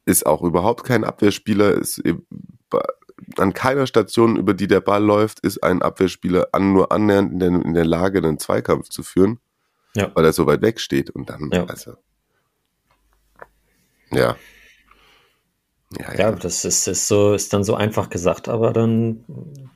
[0.05, 2.01] ist auch überhaupt kein Abwehrspieler, ist
[2.69, 2.81] bei-
[3.37, 7.39] an keiner Station, über die der Ball läuft, ist ein Abwehrspieler an, nur annähernd in
[7.39, 9.39] der, in der Lage, einen Zweikampf zu führen,
[9.95, 10.11] Ja.
[10.13, 11.65] weil er so weit weg steht und dann, Ja.
[11.65, 11.95] also,
[14.11, 14.35] ja.
[15.99, 16.31] Ja, Ja, ja.
[16.31, 19.23] das ist, ist so, ist dann so einfach gesagt, aber dann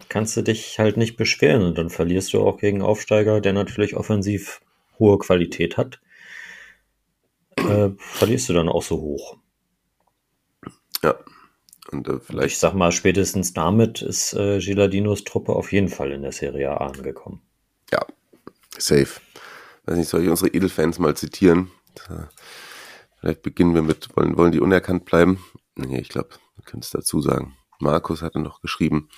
[0.10, 3.96] kannst du dich halt nicht beschweren und dann verlierst du auch gegen Aufsteiger, der natürlich
[3.96, 4.60] offensiv
[5.00, 6.00] hohe Qualität hat.
[7.58, 9.38] Äh, verlierst du dann auch so hoch.
[11.04, 11.16] ja.
[11.92, 16.12] Und äh, Ich vielleicht, sag mal, spätestens damit ist äh, Giladinos Truppe auf jeden Fall
[16.12, 17.42] in der Serie A angekommen.
[17.92, 18.06] ja,
[18.78, 19.22] safe.
[19.86, 21.72] Weiß nicht, soll ich unsere Edelfans mal zitieren?
[23.20, 25.44] Vielleicht beginnen wir mit, wollen, wollen die unerkannt bleiben?
[25.76, 27.56] Nee, ich glaube, wir können es dazu sagen.
[27.80, 29.10] Markus hatte noch geschrieben,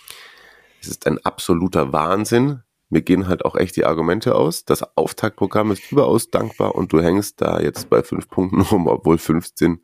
[0.79, 2.61] es ist ein absoluter Wahnsinn.
[2.89, 4.65] Mir gehen halt auch echt die Argumente aus.
[4.65, 9.17] Das Auftaktprogramm ist überaus dankbar und du hängst da jetzt bei fünf Punkten rum, obwohl
[9.17, 9.84] 15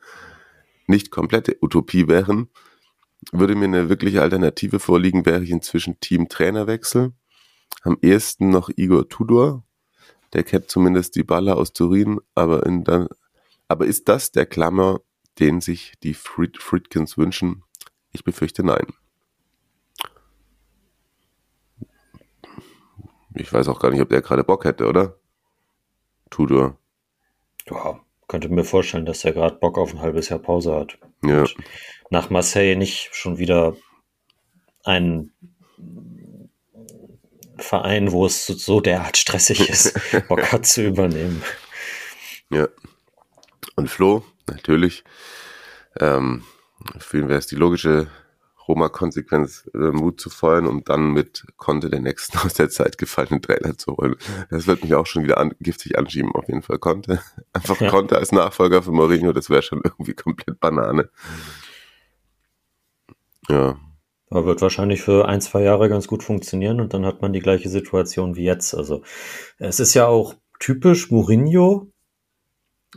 [0.87, 2.49] nicht komplette Utopie wären.
[3.31, 7.13] Würde mir eine wirkliche Alternative vorliegen, wäre ich inzwischen Team-Trainerwechsel.
[7.81, 9.63] Am ehesten noch Igor Tudor.
[10.33, 13.07] Der kennt zumindest die Baller aus Turin, aber in der,
[13.67, 14.99] aber ist das der Klammer,
[15.39, 17.63] den sich die Fried, Friedkins wünschen?
[18.11, 18.87] Ich befürchte nein.
[23.35, 25.17] Ich weiß auch gar nicht, ob der gerade Bock hätte, oder?
[26.29, 26.77] Tudor.
[27.69, 30.97] Ja, könnte mir vorstellen, dass er gerade Bock auf ein halbes Jahr Pause hat.
[31.23, 31.41] Ja.
[31.41, 31.55] Und
[32.09, 33.75] nach Marseille nicht schon wieder
[34.83, 35.31] ein
[37.57, 41.43] Verein, wo es so, so derart stressig ist, Bock hat zu übernehmen.
[42.49, 42.67] Ja.
[43.75, 45.03] Und Flo, natürlich.
[45.99, 46.43] Ähm,
[46.99, 48.07] für ihn wäre es die logische
[48.67, 53.41] Roma-Konsequenz, äh, Mut zu feuern, um dann mit Conte den nächsten aus der Zeit gefallenen
[53.41, 54.15] Trainer zu holen.
[54.49, 56.79] Das wird mich auch schon wieder an, giftig anschieben, auf jeden Fall.
[56.79, 57.21] Conte.
[57.53, 57.89] Einfach Ja.
[57.89, 61.09] Conte als Nachfolger für Mourinho, das wäre schon irgendwie komplett Banane.
[63.49, 63.77] Ja.
[64.29, 67.39] Aber wird wahrscheinlich für ein, zwei Jahre ganz gut funktionieren und dann hat man die
[67.39, 68.73] gleiche Situation wie jetzt.
[68.73, 69.03] Also
[69.59, 71.91] es ist ja auch typisch Mourinho.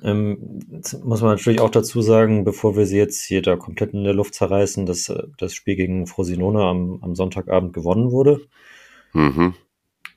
[0.03, 3.95] Ähm, jetzt muss man natürlich auch dazu sagen, bevor wir sie jetzt hier da komplett
[3.95, 8.41] in der Luft zerreißen, dass äh, das Spiel gegen Frosinone am, am Sonntagabend gewonnen wurde.
[9.13, 9.55] Mhm.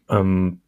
[0.10, 0.62] Ähm,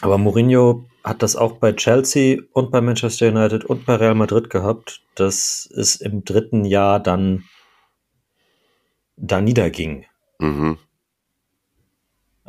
[0.00, 4.50] aber Mourinho hat das auch bei Chelsea und bei Manchester United und bei Real Madrid
[4.50, 7.44] gehabt, dass es im dritten Jahr dann
[9.16, 10.06] da niederging.
[10.38, 10.78] Mhm.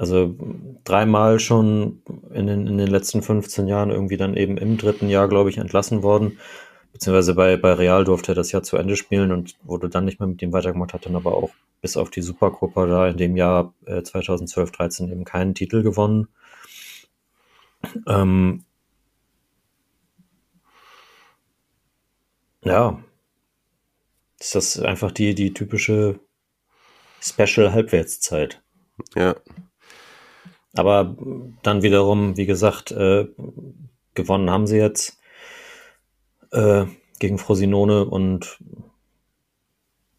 [0.01, 0.35] Also
[0.83, 2.01] dreimal schon
[2.33, 5.59] in den, in den letzten 15 Jahren irgendwie dann eben im dritten Jahr, glaube ich,
[5.59, 6.39] entlassen worden.
[6.91, 10.19] Beziehungsweise bei, bei Real durfte er das Jahr zu Ende spielen und wurde dann nicht
[10.19, 13.37] mehr mit ihm weitergemacht, hat dann aber auch bis auf die Supercopa da in dem
[13.37, 16.29] Jahr äh, 2012-13 eben keinen Titel gewonnen.
[18.07, 18.63] Ähm,
[22.63, 23.03] ja,
[24.39, 26.19] ist das einfach die, die typische
[27.21, 28.63] Special-Halbwertszeit.
[29.15, 29.35] Ja.
[30.73, 31.15] Aber
[31.63, 33.27] dann wiederum, wie gesagt, äh,
[34.13, 35.19] gewonnen haben sie jetzt
[36.51, 36.85] äh,
[37.19, 38.59] gegen Frosinone und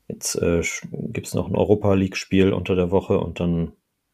[0.09, 3.73] jetzt äh, gibt es noch ein Europa League-Spiel unter der Woche und dann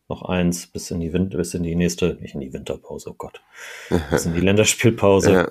[0.08, 3.14] noch eins bis in die Win bis in die nächste, nicht in die Winterpause, oh
[3.14, 3.42] Gott,
[4.10, 5.32] bis in die Länderspielpause.
[5.32, 5.48] ja.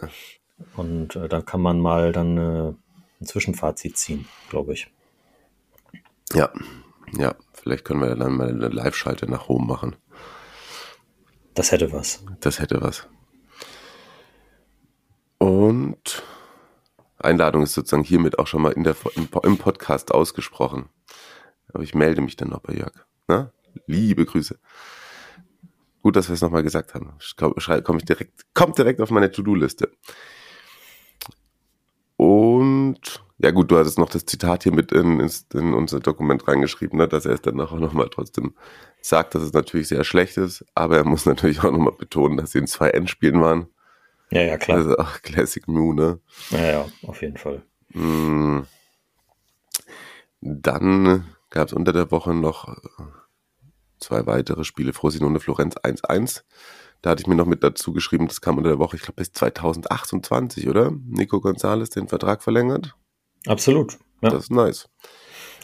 [0.75, 2.73] Und äh, da kann man mal dann äh,
[3.21, 4.87] ein Zwischenfazit ziehen, glaube ich.
[6.33, 6.49] Ja.
[7.15, 7.35] Ja.
[7.53, 9.95] Vielleicht können wir dann mal eine Live-Schalte nach Rom machen.
[11.57, 12.23] Das hätte was.
[12.39, 13.07] Das hätte was.
[15.39, 16.23] Und
[17.17, 20.89] Einladung ist sozusagen hiermit auch schon mal in der, im, im Podcast ausgesprochen.
[21.73, 22.93] Aber ich melde mich dann noch bei Jörg.
[23.27, 23.51] Na?
[23.87, 24.59] Liebe Grüße.
[26.03, 27.17] Gut, dass wir es nochmal gesagt haben.
[27.35, 29.91] Komm ich direkt, kommt direkt auf meine To-Do-Liste.
[32.17, 35.19] Und ja gut, du hattest noch das Zitat hier mit in,
[35.53, 38.55] in unser Dokument reingeschrieben, ne, dass er es dann auch nochmal trotzdem
[39.01, 42.51] sagt, dass es natürlich sehr schlecht ist, aber er muss natürlich auch nochmal betonen, dass
[42.51, 43.67] sie in zwei Endspielen waren.
[44.29, 44.79] Ja, ja, klar.
[44.79, 46.19] Also auch Classic Mew, ne?
[46.49, 47.63] Ja, ja, auf jeden Fall.
[47.93, 48.61] Mm.
[50.41, 52.75] Dann gab es unter der Woche noch
[53.99, 56.43] zwei weitere Spiele, Frosinone Florenz 1-1.
[57.01, 59.17] Da hatte ich mir noch mit dazu geschrieben, das kam unter der Woche, ich glaube
[59.17, 60.91] bis 2028, oder?
[60.91, 62.95] Nico Gonzalez den Vertrag verlängert.
[63.47, 63.97] Absolut.
[64.21, 64.29] Ja.
[64.29, 64.89] Das ist nice.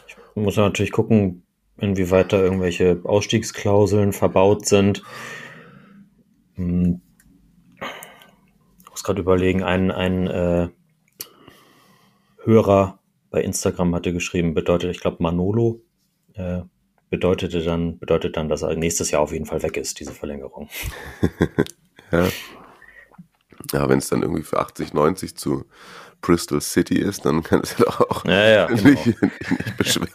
[0.06, 5.02] Ich muss natürlich gucken, inwieweit da irgendwelche Ausstiegsklauseln verbaut sind.
[6.54, 7.00] Hm.
[8.82, 10.68] Ich muss gerade überlegen, ein, ein äh,
[12.44, 15.80] Hörer bei Instagram hatte geschrieben, bedeutet, ich glaube, Manolo
[16.34, 16.62] äh,
[17.10, 20.68] bedeutete dann, bedeutet dann, dass er nächstes Jahr auf jeden Fall weg ist, diese Verlängerung.
[22.12, 22.28] ja.
[23.72, 25.64] Ja, wenn es dann irgendwie für 80, 90 zu
[26.24, 28.82] Bristol City ist, dann kann es ja doch auch ja, ja, genau.
[28.82, 30.08] nicht, nicht beschweren.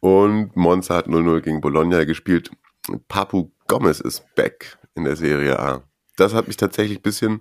[0.00, 2.50] Und Monza hat 0-0 gegen Bologna gespielt.
[3.08, 5.84] Papu Gomez ist back in der Serie A.
[6.16, 7.40] Das hat mich tatsächlich ein bisschen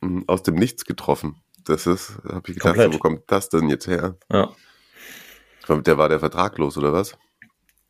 [0.00, 1.42] hm, aus dem Nichts getroffen.
[1.64, 4.16] Das ist, habe ich gedacht, wo kommt das denn jetzt her?
[4.30, 4.52] Ja.
[5.68, 7.16] Der war der Vertrag los, oder was?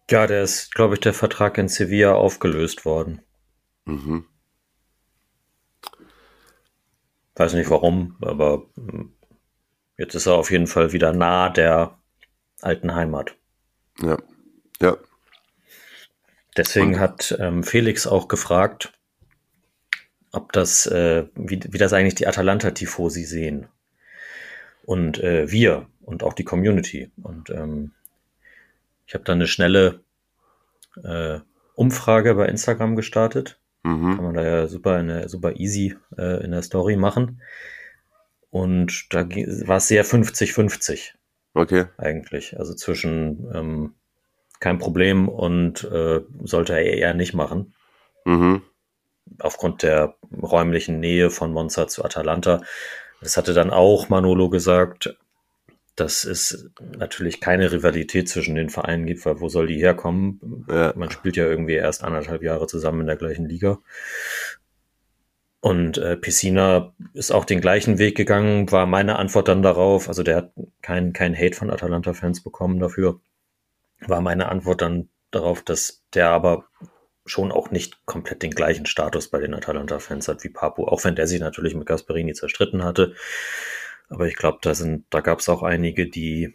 [0.08, 3.20] Ja, der ist, glaube ich, der Vertrag in Sevilla aufgelöst worden.
[3.84, 4.26] Mhm.
[7.36, 9.12] Weiß nicht warum, aber hm,
[9.96, 11.98] jetzt ist er auf jeden Fall wieder nah der
[12.60, 13.36] alten Heimat.
[14.00, 14.18] Ja,
[14.80, 14.96] ja.
[16.56, 17.00] Deswegen Und?
[17.00, 18.92] hat ähm, Felix auch gefragt,
[20.32, 23.68] ob das, äh, wie, wie das eigentlich die Atalanta-Tifosi sehen.
[24.84, 27.10] Und äh, wir und auch die Community.
[27.22, 27.92] Und ähm,
[29.06, 30.00] ich habe da eine schnelle
[31.02, 31.40] äh,
[31.74, 33.58] Umfrage bei Instagram gestartet.
[33.84, 34.16] Mhm.
[34.16, 37.40] Kann man da ja super, eine, super easy äh, in der Story machen.
[38.50, 41.12] Und da war es sehr 50-50.
[41.54, 41.86] Okay.
[41.98, 42.58] Eigentlich.
[42.58, 43.94] Also zwischen ähm,
[44.60, 47.74] kein Problem und äh, sollte er eher nicht machen.
[48.24, 48.62] Mhm.
[49.38, 52.62] Aufgrund der räumlichen Nähe von Monza zu Atalanta.
[53.20, 55.16] Das hatte dann auch Manolo gesagt,
[55.96, 60.66] dass es natürlich keine Rivalität zwischen den Vereinen gibt, weil wo soll die herkommen?
[60.68, 60.92] Ja.
[60.96, 63.78] Man spielt ja irgendwie erst anderthalb Jahre zusammen in der gleichen Liga.
[65.60, 70.22] Und äh, Piscina ist auch den gleichen Weg gegangen, war meine Antwort dann darauf, also
[70.22, 70.52] der hat
[70.82, 73.20] keinen kein Hate von Atalanta-Fans bekommen dafür,
[74.00, 76.66] war meine Antwort dann darauf, dass der aber
[77.24, 81.16] schon auch nicht komplett den gleichen Status bei den Atalanta-Fans hat wie Papu, auch wenn
[81.16, 83.14] der sich natürlich mit Gasperini zerstritten hatte.
[84.08, 86.54] Aber ich glaube, da sind, da gab es auch einige, die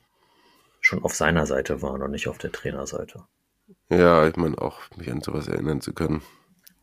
[0.82, 3.26] schon auf seiner Seite waren und nicht auf der Trainerseite.
[3.90, 6.22] Ja, ich meine auch, mich an sowas erinnern zu können.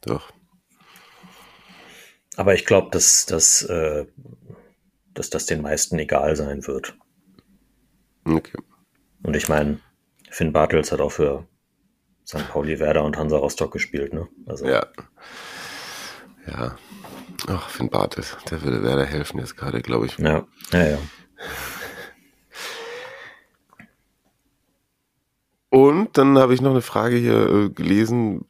[0.02, 0.32] Doch.
[2.36, 4.06] Aber ich glaube, dass, dass, äh,
[5.14, 6.96] dass das den meisten egal sein wird.
[8.24, 8.58] Okay.
[9.22, 9.80] Und ich meine,
[10.30, 11.46] Finn Bartels hat auch für
[12.26, 12.48] St.
[12.48, 14.28] Pauli, Werder und Hansa Rostock gespielt, ne?
[14.46, 14.66] Also.
[14.66, 14.86] Ja.
[16.46, 16.76] Ja.
[17.48, 20.18] Ach, Finn Bartels, der würde Werder helfen jetzt gerade, glaube ich.
[20.18, 20.98] Ja, ja, ja.
[25.68, 28.46] Und dann habe ich noch eine Frage hier äh, gelesen,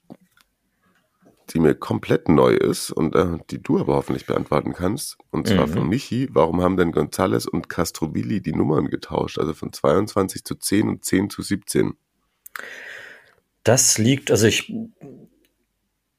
[1.50, 5.16] die mir komplett neu ist und äh, die du aber hoffentlich beantworten kannst.
[5.30, 5.72] Und zwar mhm.
[5.72, 6.28] von Michi.
[6.32, 9.38] Warum haben denn Gonzales und Castrovilli die Nummern getauscht?
[9.38, 11.94] Also von 22 zu 10 und 10 zu 17.
[13.62, 14.72] Das liegt, also ich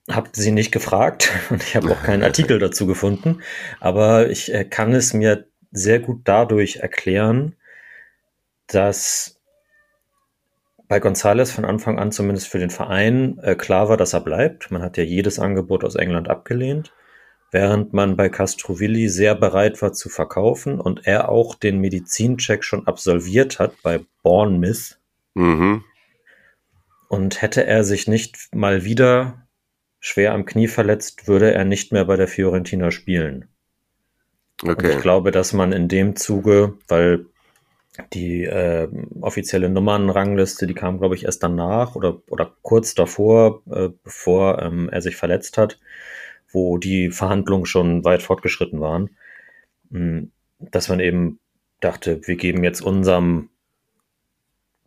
[0.09, 3.41] habe sie nicht gefragt und ich habe auch keinen Artikel dazu gefunden,
[3.79, 7.55] aber ich äh, kann es mir sehr gut dadurch erklären,
[8.67, 9.39] dass
[10.87, 14.71] bei Gonzales von Anfang an zumindest für den Verein äh, klar war, dass er bleibt.
[14.71, 16.93] Man hat ja jedes Angebot aus England abgelehnt,
[17.51, 22.87] während man bei Castrovilli sehr bereit war zu verkaufen und er auch den Medizincheck schon
[22.87, 24.97] absolviert hat bei Bournemouth.
[25.33, 25.83] Mhm.
[27.09, 29.46] Und hätte er sich nicht mal wieder
[29.99, 33.47] schwer am Knie verletzt, würde er nicht mehr bei der Fiorentina spielen.
[34.63, 34.71] Okay.
[34.71, 37.25] Und ich glaube, dass man in dem Zuge, weil
[38.13, 38.87] die äh,
[39.21, 44.89] offizielle Nummernrangliste, die kam, glaube ich, erst danach oder, oder kurz davor, äh, bevor ähm,
[44.89, 45.79] er sich verletzt hat,
[46.51, 49.09] wo die Verhandlungen schon weit fortgeschritten waren,
[49.89, 51.39] mh, hm, dass man eben
[51.79, 53.49] dachte, wir geben jetzt unserem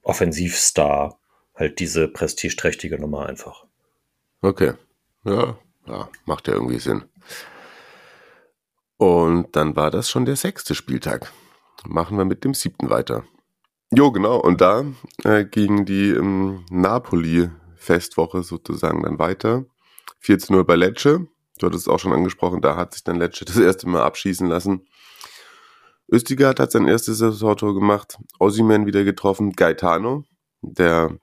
[0.03, 1.19] Offensivstar
[1.55, 3.67] halt diese prestigeträchtige Nummer einfach.
[4.41, 4.73] Okay.
[5.25, 7.05] Ja, ja, macht ja irgendwie Sinn.
[8.97, 11.33] Und dann war das schon der sechste Spieltag.
[11.87, 13.25] Machen wir mit dem siebten weiter.
[13.93, 14.39] Jo, genau.
[14.39, 14.85] Und da
[15.25, 19.65] äh, ging die ähm, Napoli-Festwoche sozusagen dann weiter.
[20.21, 21.27] 14 Uhr bei Lecce.
[21.59, 24.47] Du hattest es auch schon angesprochen, da hat sich dann Lecce das erste Mal abschießen
[24.47, 24.87] lassen.
[26.13, 30.25] Östigard hat sein erstes Saisontor gemacht, Ossiman wieder getroffen, Gaetano,
[30.61, 31.17] der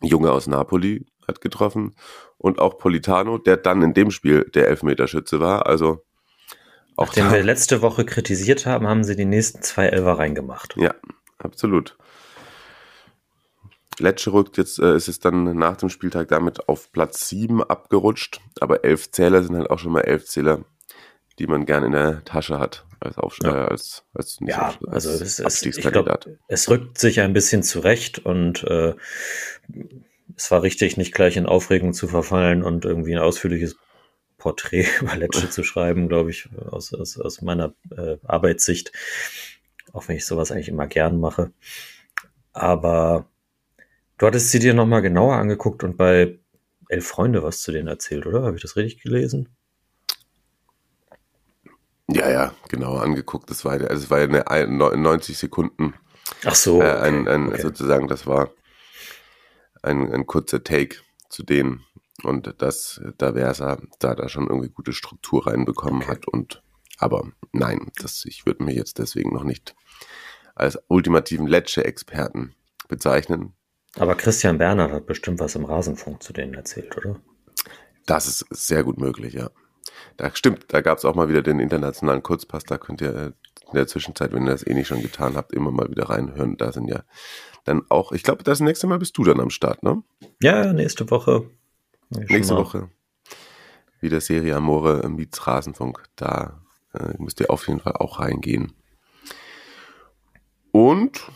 [0.00, 1.94] Junge aus Napoli, hat getroffen
[2.44, 5.66] und auch Politano, der dann in dem Spiel der Elfmeterschütze war.
[5.66, 6.04] Also
[6.94, 10.76] auch Nachdem wir letzte Woche kritisiert haben, haben sie die nächsten zwei Elfer reingemacht.
[10.76, 10.94] Ja,
[11.38, 11.96] absolut.
[13.98, 18.42] Lecce rückt jetzt, äh, ist es dann nach dem Spieltag damit auf Platz 7 abgerutscht,
[18.60, 20.66] aber elf Zähler sind halt auch schon mal elf Zähler,
[21.38, 23.54] die man gerne in der Tasche hat als Aufsch ja.
[23.54, 27.62] äh, als, als, ja, als also es, es, ich glaub, es rückt sich ein bisschen
[27.62, 28.94] zurecht und äh,
[30.44, 33.76] es war richtig, nicht gleich in Aufregung zu verfallen und irgendwie ein ausführliches
[34.36, 38.92] Porträt über Lecce zu schreiben, glaube ich, aus, aus, aus meiner äh, Arbeitssicht.
[39.94, 41.50] Auch wenn ich sowas eigentlich immer gern mache.
[42.52, 43.26] Aber
[44.18, 46.38] du hattest sie dir nochmal genauer angeguckt und bei
[46.90, 48.42] Elf Freunde was zu denen erzählt, oder?
[48.42, 49.48] Habe ich das richtig gelesen?
[52.10, 53.48] Ja, ja, genau angeguckt.
[53.48, 55.94] Das war, also es war ja eine 90 Sekunden.
[56.44, 56.82] Ach so.
[56.82, 57.62] Äh, ein, ein, okay.
[57.62, 58.50] Sozusagen, das war
[59.84, 60.96] ein, ein kurzer Take
[61.28, 61.84] zu denen.
[62.22, 66.12] Und das, da wäre es da da schon irgendwie gute Struktur reinbekommen okay.
[66.12, 66.28] hat.
[66.28, 66.62] Und
[66.98, 69.74] aber nein, das, ich würde mich jetzt deswegen noch nicht
[70.54, 72.54] als ultimativen Lecce-Experten
[72.88, 73.54] bezeichnen.
[73.96, 77.20] Aber Christian Bernhard hat bestimmt was im Rasenfunk zu denen erzählt, oder?
[78.06, 79.50] Das ist sehr gut möglich, ja.
[80.16, 83.34] Da stimmt, da gab es auch mal wieder den internationalen Kurzpass, da könnt ihr
[83.68, 86.56] in der Zwischenzeit, wenn ihr das eh nicht schon getan habt, immer mal wieder reinhören.
[86.56, 87.02] Da sind ja
[87.64, 90.02] dann auch, ich glaube, das nächste Mal bist du dann am Start, ne?
[90.40, 91.50] Ja, nächste Woche.
[92.10, 92.90] Nächste Woche.
[94.00, 96.04] Wieder Serie Amore Miets Rasenfunk.
[96.16, 96.60] Da
[96.92, 98.72] äh, müsst ihr auf jeden Fall auch reingehen.
[100.70, 101.30] Und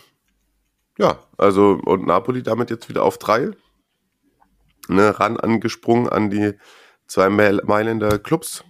[0.99, 3.53] ja, also und Napoli damit jetzt wieder auf drei.
[4.89, 6.55] Ne, ran angesprungen an die
[7.07, 8.64] zwei Mailänder Clubs.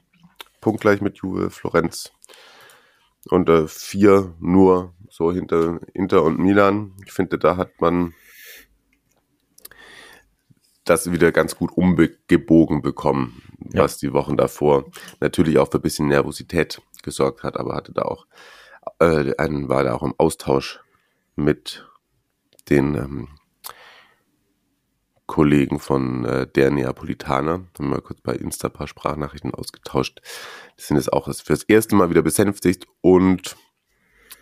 [0.60, 2.12] Punktgleich mit Juve, Florenz.
[3.30, 6.92] Und äh, vier nur so hinter Inter und Milan.
[7.04, 8.14] Ich finde, da hat man
[10.84, 13.82] das wieder ganz gut umgebogen bekommen, ja.
[13.82, 14.86] was die Wochen davor
[15.20, 18.26] natürlich auch für ein bisschen Nervosität gesorgt hat, aber hatte da auch
[19.00, 20.80] äh, einen, war da auch im Austausch
[21.36, 21.86] mit
[22.70, 23.28] den ähm,
[25.28, 27.66] Kollegen von äh, der Neapolitaner.
[27.78, 30.20] Haben wir kurz bei Insta ein paar Sprachnachrichten ausgetauscht.
[30.78, 33.56] Die sind jetzt auch fürs erste Mal wieder besänftigt und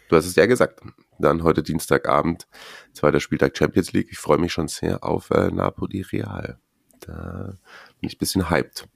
[0.08, 0.80] du hast es ja gesagt.
[1.18, 2.46] Dann heute Dienstagabend,
[2.92, 4.08] zweiter Spieltag Champions League.
[4.10, 6.60] Ich freue mich schon sehr auf äh, Napoli Real.
[7.00, 7.58] Da
[8.00, 8.88] bin ich ein bisschen hyped,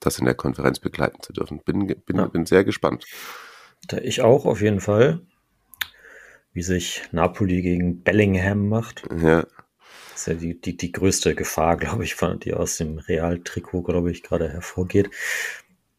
[0.00, 1.60] das in der Konferenz begleiten zu dürfen.
[1.62, 2.26] Bin, bin, ja.
[2.26, 3.04] bin sehr gespannt.
[4.02, 5.20] Ich auch auf jeden Fall,
[6.54, 9.02] wie sich Napoli gegen Bellingham macht.
[9.20, 9.44] Ja.
[10.24, 14.22] Ist ja die, die, die größte Gefahr, glaube ich, die aus dem Real-Trikot, glaube ich,
[14.22, 15.10] gerade hervorgeht.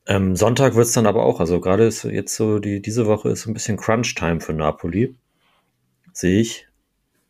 [0.07, 3.29] Ähm, Sonntag wird es dann aber auch, also gerade ist jetzt so, die, diese Woche
[3.29, 5.15] ist ein bisschen Crunch-Time für Napoli.
[6.11, 6.67] Sehe ich.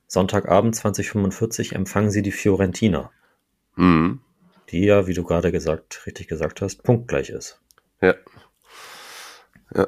[0.08, 3.12] Sonntagabend 2045 empfangen sie die Fiorentina.
[3.76, 4.22] Mhm.
[4.70, 7.60] Die ja, wie du gerade gesagt, richtig gesagt hast, punktgleich ist.
[8.00, 8.16] Ja.
[9.76, 9.88] Ja.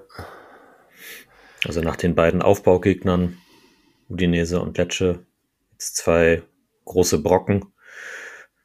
[1.63, 3.37] Also nach den beiden Aufbaugegnern,
[4.09, 5.25] Udinese und Lecce,
[5.71, 6.43] jetzt zwei
[6.87, 7.73] große Brocken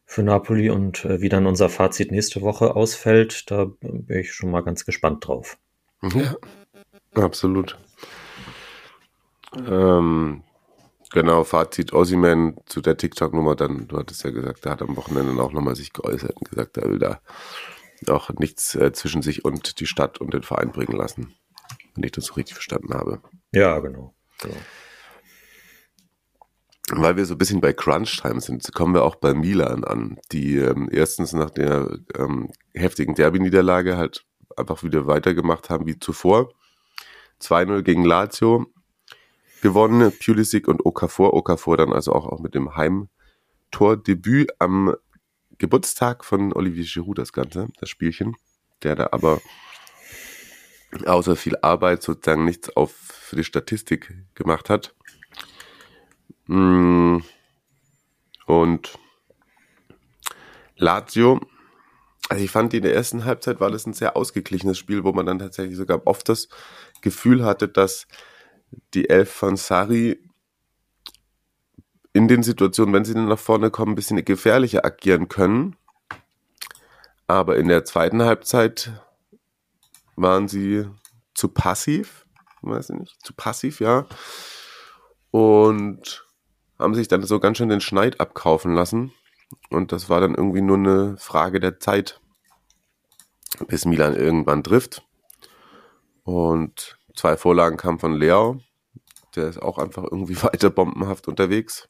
[0.06, 4.50] für Napoli und äh, wie dann unser Fazit nächste Woche ausfällt, da bin ich schon
[4.50, 5.58] mal ganz gespannt drauf.
[6.02, 6.36] Ja,
[7.14, 7.78] absolut.
[9.56, 10.42] Ähm,
[11.12, 15.42] genau, Fazit Ossiman zu der TikTok-Nummer, dann, du hattest ja gesagt, der hat am Wochenende
[15.42, 17.20] auch nochmal sich geäußert und gesagt, er will da
[18.08, 21.34] auch nichts äh, zwischen sich und die Stadt und den Verein bringen lassen.
[21.94, 23.22] Wenn ich das so richtig verstanden habe.
[23.52, 24.14] Ja, genau.
[24.40, 24.56] genau
[26.90, 30.56] weil wir so ein bisschen bei Crunch-Time sind, kommen wir auch bei Milan an, die
[30.56, 34.24] ähm, erstens nach der ähm, heftigen Derby-Niederlage halt
[34.56, 36.52] einfach wieder weitergemacht haben wie zuvor.
[37.40, 38.66] 2-0 gegen Lazio
[39.62, 41.34] gewonnen, Pulisic und Okafor.
[41.34, 44.94] Okafor dann also auch, auch mit dem Heimtordebüt am
[45.58, 48.36] Geburtstag von Olivier Giroud das Ganze, das Spielchen,
[48.82, 49.40] der da aber
[51.06, 54.94] außer viel Arbeit sozusagen nichts auf für die Statistik gemacht hat.
[56.46, 57.18] Mm.
[58.46, 58.98] Und
[60.76, 61.40] Lazio,
[62.28, 65.26] also ich fand in der ersten Halbzeit war das ein sehr ausgeglichenes Spiel, wo man
[65.26, 66.48] dann tatsächlich sogar oft das
[67.00, 68.06] Gefühl hatte, dass
[68.94, 70.18] die Elf von Sari
[72.12, 75.76] in den Situationen, wenn sie dann nach vorne kommen, ein bisschen gefährlicher agieren können.
[77.26, 78.92] Aber in der zweiten Halbzeit
[80.16, 80.86] waren sie
[81.34, 82.26] zu passiv,
[82.60, 84.06] weiß ich nicht, zu passiv, ja.
[85.30, 86.26] Und
[86.82, 89.12] haben sich dann so ganz schön den Schneid abkaufen lassen.
[89.70, 92.20] Und das war dann irgendwie nur eine Frage der Zeit,
[93.68, 95.06] bis Milan irgendwann trifft.
[96.24, 98.60] Und zwei Vorlagen kamen von Leo.
[99.36, 101.88] Der ist auch einfach irgendwie weiter bombenhaft unterwegs.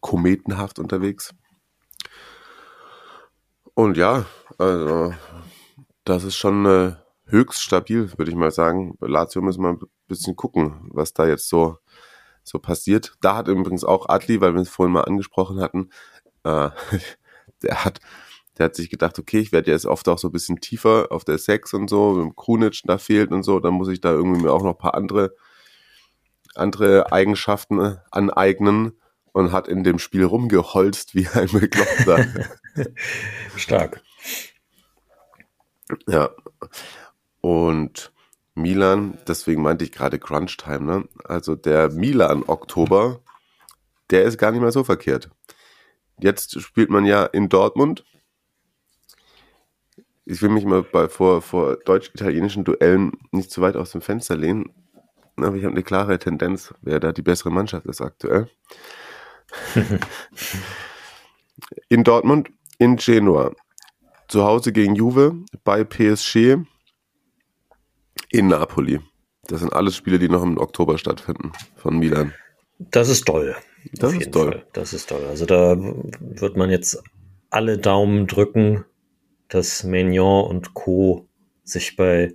[0.00, 1.34] Kometenhaft unterwegs.
[3.74, 4.24] Und ja,
[4.58, 5.14] also
[6.04, 8.96] das ist schon äh, höchst stabil, würde ich mal sagen.
[9.00, 11.78] Lazio müssen wir ein bisschen gucken, was da jetzt so,
[12.48, 13.14] so passiert.
[13.20, 15.90] Da hat übrigens auch Adli, weil wir es vorhin mal angesprochen hatten,
[16.44, 16.70] äh,
[17.62, 18.00] der hat
[18.58, 21.24] der hat sich gedacht, okay, ich werde jetzt oft auch so ein bisschen tiefer auf
[21.24, 24.12] der Sex und so, mit dem Krunic da fehlt und so, dann muss ich da
[24.12, 25.34] irgendwie mir auch noch ein paar andere,
[26.54, 28.92] andere Eigenschaften äh, aneignen
[29.32, 32.26] und hat in dem Spiel rumgeholzt wie ein Bekloppter.
[33.56, 34.02] Stark.
[36.06, 36.30] Ja.
[37.42, 38.12] Und
[38.56, 41.08] Milan, deswegen meinte ich gerade Crunch Time, ne?
[41.24, 43.20] Also der Milan Oktober,
[44.10, 45.30] der ist gar nicht mal so verkehrt.
[46.18, 48.04] Jetzt spielt man ja in Dortmund.
[50.24, 54.36] Ich will mich mal bei, vor, vor deutsch-italienischen Duellen nicht zu weit aus dem Fenster
[54.36, 54.72] lehnen,
[55.36, 58.48] aber ich habe eine klare Tendenz, wer da die bessere Mannschaft ist aktuell.
[61.90, 62.48] in Dortmund,
[62.78, 63.52] in Genua,
[64.28, 66.56] zu Hause gegen Juve, bei PSG,
[68.30, 69.00] in Napoli.
[69.48, 72.34] Das sind alles Spiele, die noch im Oktober stattfinden von Milan.
[72.78, 73.54] Das ist toll.
[73.92, 74.52] Das ist toll.
[74.52, 74.66] Fall.
[74.72, 75.24] Das ist toll.
[75.26, 77.02] Also da wird man jetzt
[77.50, 78.84] alle Daumen drücken,
[79.48, 81.28] dass Maignan und Co.
[81.64, 82.34] sich bei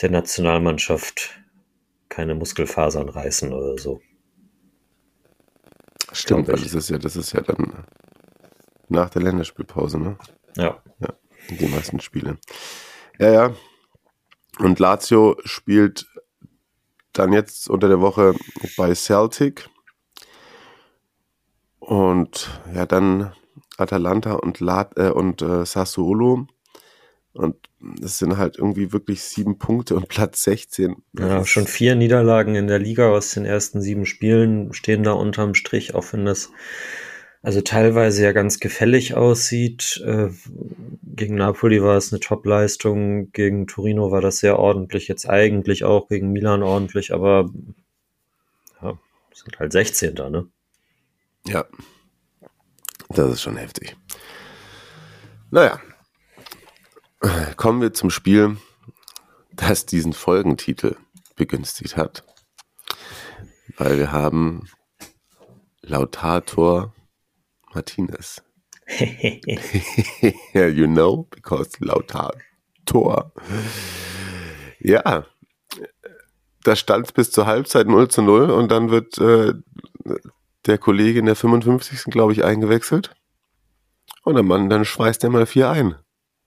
[0.00, 1.40] der Nationalmannschaft
[2.08, 4.00] keine Muskelfasern reißen oder so.
[6.12, 7.84] Stimmt, weil das ist ja, das ist ja dann
[8.88, 10.16] nach der Länderspielpause, ne?
[10.56, 10.82] Ja.
[11.00, 11.08] Ja,
[11.50, 12.38] die meisten Spiele.
[13.18, 13.56] Ja, ja.
[14.58, 16.06] Und Lazio spielt
[17.12, 18.34] dann jetzt unter der Woche
[18.76, 19.68] bei Celtic.
[21.78, 23.32] Und ja, dann
[23.76, 26.46] Atalanta und, Lat äh, und äh, Sassuolo.
[27.32, 30.96] Und das sind halt irgendwie wirklich sieben Punkte und Platz 16.
[31.18, 35.54] Ja, schon vier Niederlagen in der Liga aus den ersten sieben Spielen stehen da unterm
[35.54, 36.50] Strich, auch wenn das
[37.44, 40.02] also teilweise ja ganz gefällig aussieht.
[40.02, 40.30] Äh,
[41.02, 46.08] gegen Napoli war es eine Top-Leistung, gegen Torino war das sehr ordentlich, jetzt eigentlich auch
[46.08, 47.50] gegen Milan ordentlich, aber
[48.80, 48.98] ja,
[49.34, 50.46] sind halt 16 da, ne?
[51.46, 51.66] Ja,
[53.10, 53.94] das ist schon heftig.
[55.50, 55.78] Naja,
[57.56, 58.56] kommen wir zum Spiel,
[59.52, 60.96] das diesen Folgentitel
[61.36, 62.24] begünstigt hat.
[63.76, 64.66] Weil wir haben
[65.82, 66.93] Lautator
[67.74, 68.42] Martinez.
[70.54, 73.32] you know, because Lautator.
[74.80, 75.24] Ja,
[76.64, 79.52] da stand bis zur Halbzeit 0 zu 0 und dann wird äh,
[80.66, 82.04] der Kollege in der 55.
[82.04, 83.14] glaube ich eingewechselt.
[84.24, 85.94] Und der Mann, dann schweißt er mal 4 ein.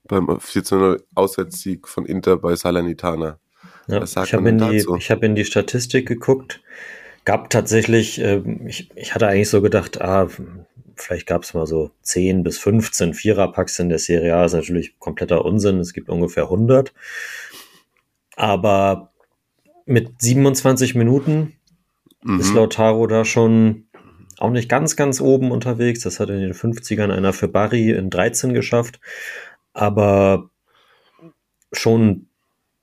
[0.04, 3.40] Beim 4 zu 0 Auswärtssieg von Inter bei Salernitana.
[3.88, 6.62] Ja, ich habe in, die, ich hab in die Statistik geguckt.
[7.24, 10.28] Gab tatsächlich, äh, ich, ich hatte eigentlich so gedacht, ah,
[11.02, 14.44] vielleicht gab es mal so 10 bis 15 Viererpacks in der Serie A.
[14.44, 15.80] Das ist natürlich kompletter Unsinn.
[15.80, 16.94] Es gibt ungefähr 100.
[18.36, 19.12] Aber
[19.86, 21.54] mit 27 Minuten
[22.24, 22.40] mhm.
[22.40, 23.86] ist Lautaro da schon
[24.38, 26.02] auch nicht ganz, ganz oben unterwegs.
[26.02, 29.00] Das hat in den 50ern einer für Barry in 13 geschafft.
[29.74, 30.50] Aber
[31.72, 32.28] schon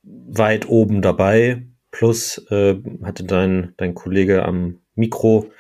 [0.03, 1.63] weit oben dabei.
[1.91, 5.51] Plus äh, hatte dein, dein Kollege am Mikro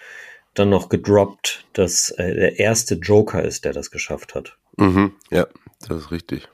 [0.54, 4.56] dann noch gedroppt, dass äh, der erste Joker ist, der das geschafft hat.
[4.76, 5.46] Mhm, ja,
[5.88, 6.48] das ist richtig.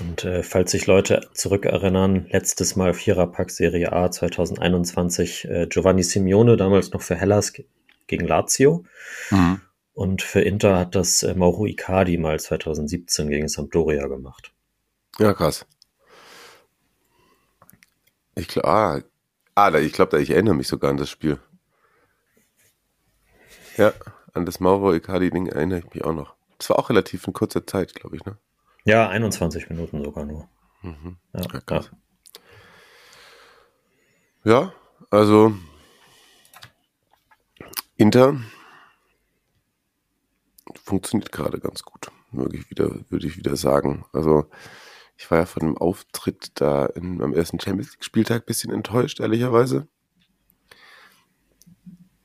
[0.00, 6.56] Und äh, falls sich Leute zurückerinnern, letztes Mal Viererpack Serie A 2021, äh, Giovanni Simeone,
[6.56, 7.52] damals noch für Hellas
[8.06, 8.84] gegen Lazio.
[9.30, 9.60] Mhm.
[9.94, 14.52] Und für Inter hat das äh, Mauro Icardi mal 2017 gegen Sampdoria gemacht.
[15.18, 15.66] Ja, krass.
[18.34, 19.02] Ich glaube, ah,
[19.54, 21.38] ah, ich glaube, ich erinnere mich sogar an das Spiel.
[23.76, 23.92] Ja,
[24.34, 26.34] an das Mauro Icardi-Ding erinnere ich mich auch noch.
[26.58, 28.36] Das war auch relativ in kurzer Zeit, glaube ich, ne?
[28.84, 30.48] Ja, 21 Minuten sogar nur.
[30.82, 31.16] Mhm.
[31.32, 31.90] Ja, ja, krass.
[34.44, 34.72] ja,
[35.10, 35.54] also
[37.96, 38.40] Inter
[40.84, 44.04] funktioniert gerade ganz gut, würde ich wieder, würde ich wieder sagen.
[44.12, 44.50] Also
[45.16, 48.72] ich war ja von dem Auftritt da in, am ersten Champions League Spieltag ein bisschen
[48.72, 49.86] enttäuscht, ehrlicherweise.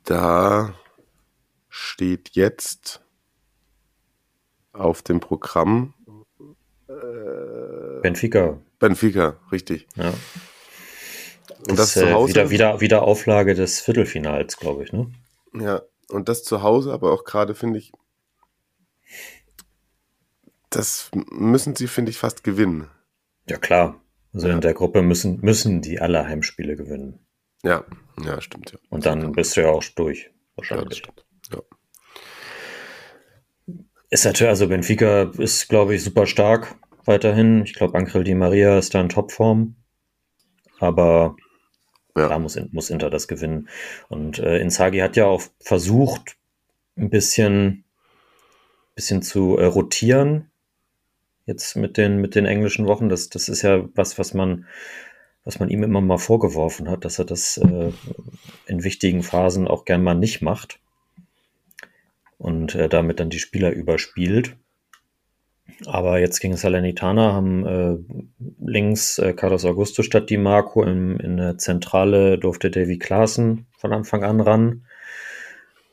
[0.03, 0.73] Da
[1.87, 3.01] steht jetzt
[4.73, 5.93] auf dem Programm
[6.87, 8.59] Äh, Benfica.
[8.79, 9.87] Benfica, richtig.
[9.95, 10.13] Ja.
[11.67, 12.29] Und das, Das, zu äh, Hause.
[12.33, 15.11] wieder, wieder, wieder Auflage des Viertelfinals, glaube ich, ne?
[15.53, 17.91] Ja, und das zu Hause, aber auch gerade finde ich,
[20.69, 22.89] das müssen sie, finde ich, fast gewinnen.
[23.49, 24.01] Ja, klar.
[24.33, 24.53] Also Ja.
[24.53, 27.25] in der Gruppe müssen, müssen die alle Heimspiele gewinnen.
[27.63, 27.83] Ja,
[28.23, 28.79] ja, stimmt, ja.
[28.89, 30.97] Und dann bist du ja auch durch, Ja, das wahrscheinlich.
[30.99, 31.25] stimmt.
[31.51, 31.61] Ja.
[34.09, 37.63] Ist natürlich, also Benfica ist, glaube ich, super stark weiterhin.
[37.63, 39.75] Ich glaube, Ankrel Di Maria ist da in Topform.
[40.79, 41.35] Aber
[42.15, 42.29] Ja.
[42.29, 43.67] da muss, muss Inter das gewinnen.
[44.07, 46.37] Und äh, Inzaghi hat ja auch versucht,
[46.95, 47.83] ein bisschen,
[48.95, 50.49] bisschen zu äh, rotieren.
[51.45, 53.09] Jetzt mit den, mit den englischen Wochen.
[53.09, 54.65] Das, das ist ja was, was man,
[55.43, 57.91] was man ihm immer mal vorgeworfen hat, dass er das äh,
[58.67, 60.79] in wichtigen Phasen auch gern mal nicht macht
[62.37, 64.55] und äh, damit dann die Spieler überspielt.
[65.85, 67.97] Aber jetzt gegen Salernitana haben äh,
[68.59, 73.93] links äh, Carlos Augusto statt Di Marco, im, in der Zentrale durfte Davy Klaassen von
[73.93, 74.85] Anfang an ran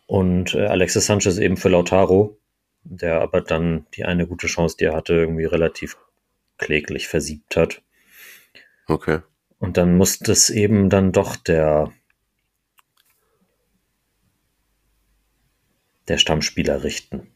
[0.06, 2.38] und äh, Alexis Sanchez eben für Lautaro,
[2.84, 5.96] der aber dann die eine gute Chance, die er hatte, irgendwie relativ
[6.58, 7.82] kläglich versiebt hat.
[8.86, 9.20] Okay.
[9.58, 11.92] Und dann musste es eben dann doch der,
[16.08, 17.28] der Stammspieler richten.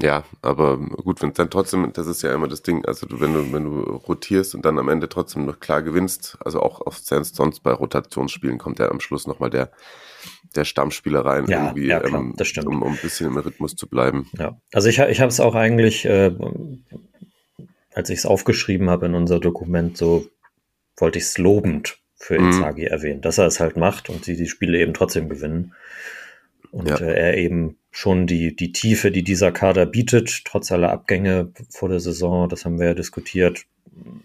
[0.00, 3.34] Ja, aber gut, wenn dann trotzdem, das ist ja immer das Ding, also du, wenn
[3.34, 6.98] du, wenn du rotierst und dann am Ende trotzdem noch klar gewinnst, also auch auf
[6.98, 9.72] sonst bei Rotationsspielen kommt ja am Schluss nochmal der,
[10.54, 12.68] der Stammspieler rein, Ja, irgendwie, ja, klar, ähm, das stimmt.
[12.68, 14.28] um, um ein bisschen im Rhythmus zu bleiben.
[14.38, 16.30] Ja, also ich, ich habe es auch eigentlich, äh,
[17.92, 20.28] als ich es aufgeschrieben habe in unser Dokument, so
[20.96, 22.46] wollte ich es lobend für Mhm.
[22.46, 25.74] Inzaghi erwähnen, dass er es halt macht und sie die Spiele eben trotzdem gewinnen.
[26.70, 26.96] Und Ja.
[26.98, 31.88] äh, er eben schon die, die Tiefe, die dieser Kader bietet, trotz aller Abgänge vor
[31.88, 33.64] der Saison, das haben wir ja diskutiert,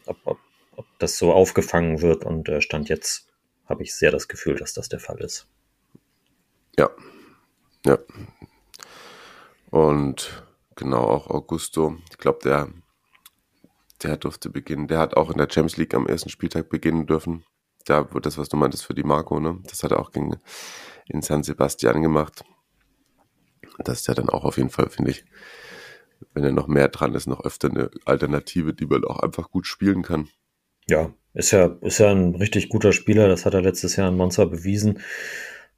[0.06, 0.40] ob, ob,
[0.76, 2.26] ob das so aufgefangen wird.
[2.26, 3.28] Und äh, Stand jetzt
[3.66, 5.48] habe ich sehr das Gefühl, dass das der Fall ist.
[6.78, 6.90] Ja.
[7.86, 7.98] Ja.
[9.70, 10.44] Und
[10.76, 12.70] genau, auch Augusto, ich glaube, der,
[14.04, 14.88] der durfte beginnen.
[14.88, 17.44] Der hat auch in der Champions League am ersten Spieltag beginnen dürfen.
[17.86, 19.60] Da wird das, was du meintest, für die Marco, ne?
[19.64, 20.38] Das hat er auch gegen,
[21.08, 22.44] in San Sebastian gemacht.
[23.80, 25.26] Das ist ja dann auch auf jeden Fall, finde ich,
[26.34, 29.68] wenn er noch mehr dran ist, noch öfter eine Alternative, die man auch einfach gut
[29.68, 30.30] spielen kann.
[30.88, 34.18] Ja, ist ja, ist ja ein richtig guter Spieler, das hat er letztes Jahr in
[34.18, 35.00] Monza bewiesen.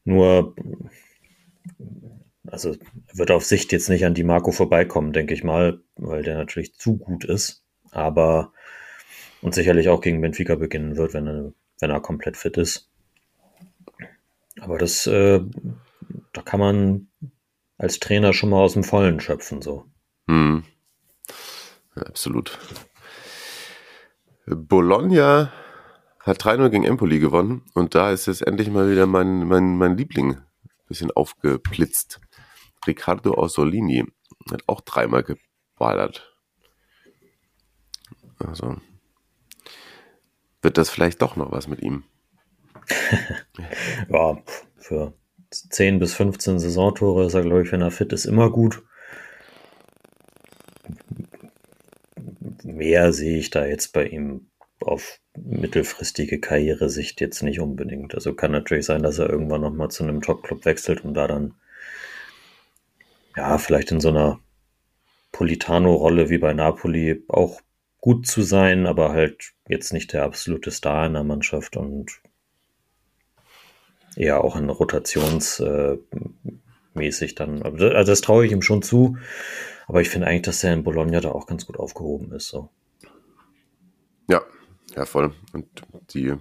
[0.04, 0.56] Nur,
[2.48, 2.76] also
[3.14, 6.76] wird auf Sicht jetzt nicht an die Marco vorbeikommen, denke ich mal, weil der natürlich
[6.76, 7.64] zu gut ist.
[7.92, 8.52] Aber
[9.42, 12.90] und sicherlich auch gegen Benfica beginnen wird, wenn er, wenn er komplett fit ist.
[14.66, 15.41] Aber das, äh,
[16.34, 17.07] da kann man
[17.78, 19.86] als Trainer schon mal aus dem Vollen schöpfen, so.
[20.28, 20.63] Hm.
[21.95, 22.57] Ja, absolut.
[24.47, 25.53] Bologna
[26.20, 29.97] hat 3-0 gegen Empoli gewonnen und da ist jetzt endlich mal wieder mein, mein, mein
[29.97, 30.43] Liebling ein
[30.88, 32.20] bisschen aufgeblitzt.
[32.88, 34.05] Riccardo Orsolini
[34.51, 36.36] hat auch dreimal geballert.
[38.39, 38.78] Also
[40.63, 42.03] wird das vielleicht doch noch was mit ihm.
[44.10, 44.38] Ja,
[44.78, 45.14] für
[45.52, 48.84] 10 bis 15 Saisontore ist er, glaube ich, wenn er fit ist, immer gut.
[52.64, 54.48] Mehr sehe ich da jetzt bei ihm
[54.82, 58.16] auf mittelfristige Karrieresicht jetzt nicht unbedingt.
[58.16, 61.56] Also kann natürlich sein, dass er irgendwann nochmal zu einem Top-Club wechselt und da dann,
[63.36, 64.40] ja, vielleicht in so einer
[65.32, 67.62] Politano-Rolle wie bei Napoli auch
[68.00, 72.22] gut zu sein, aber halt jetzt nicht der absolute Star in der Mannschaft und
[74.16, 77.63] eher auch in rotationsmäßig äh, dann.
[77.63, 79.18] Also also das traue ich ihm schon zu,
[79.88, 82.47] aber ich finde eigentlich, dass er in Bologna da auch ganz gut aufgehoben ist.
[82.47, 82.70] So.
[84.28, 84.41] Ja,
[84.95, 85.34] ja, voll.
[85.53, 85.68] Und
[86.13, 86.34] die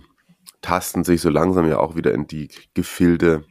[0.63, 3.45] tasten sich so langsam ja auch wieder in die Gefilde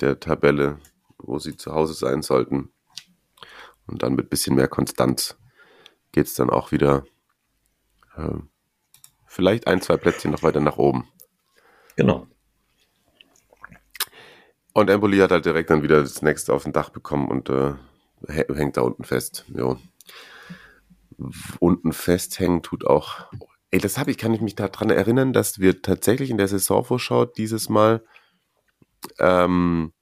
[0.00, 0.78] der Tabelle,
[1.18, 2.70] wo sie zu Hause sein sollten.
[3.86, 5.36] Und dann mit bisschen mehr Konstanz
[6.12, 7.04] geht es dann auch wieder
[8.16, 8.38] äh,
[9.26, 11.08] vielleicht ein, zwei Plätzchen noch weiter nach oben.
[11.96, 12.26] Genau.
[14.74, 17.74] Und Empoli hat halt direkt dann wieder das nächste auf dem Dach bekommen und äh,
[18.26, 19.44] hä- hängt da unten fest.
[19.48, 19.78] Jo.
[21.60, 23.26] Unten festhängen tut auch.
[23.70, 27.26] Ey, das habe ich, kann ich mich daran erinnern, dass wir tatsächlich in der Saisonvorschau
[27.26, 28.02] dieses Mal,
[29.18, 29.92] ähm,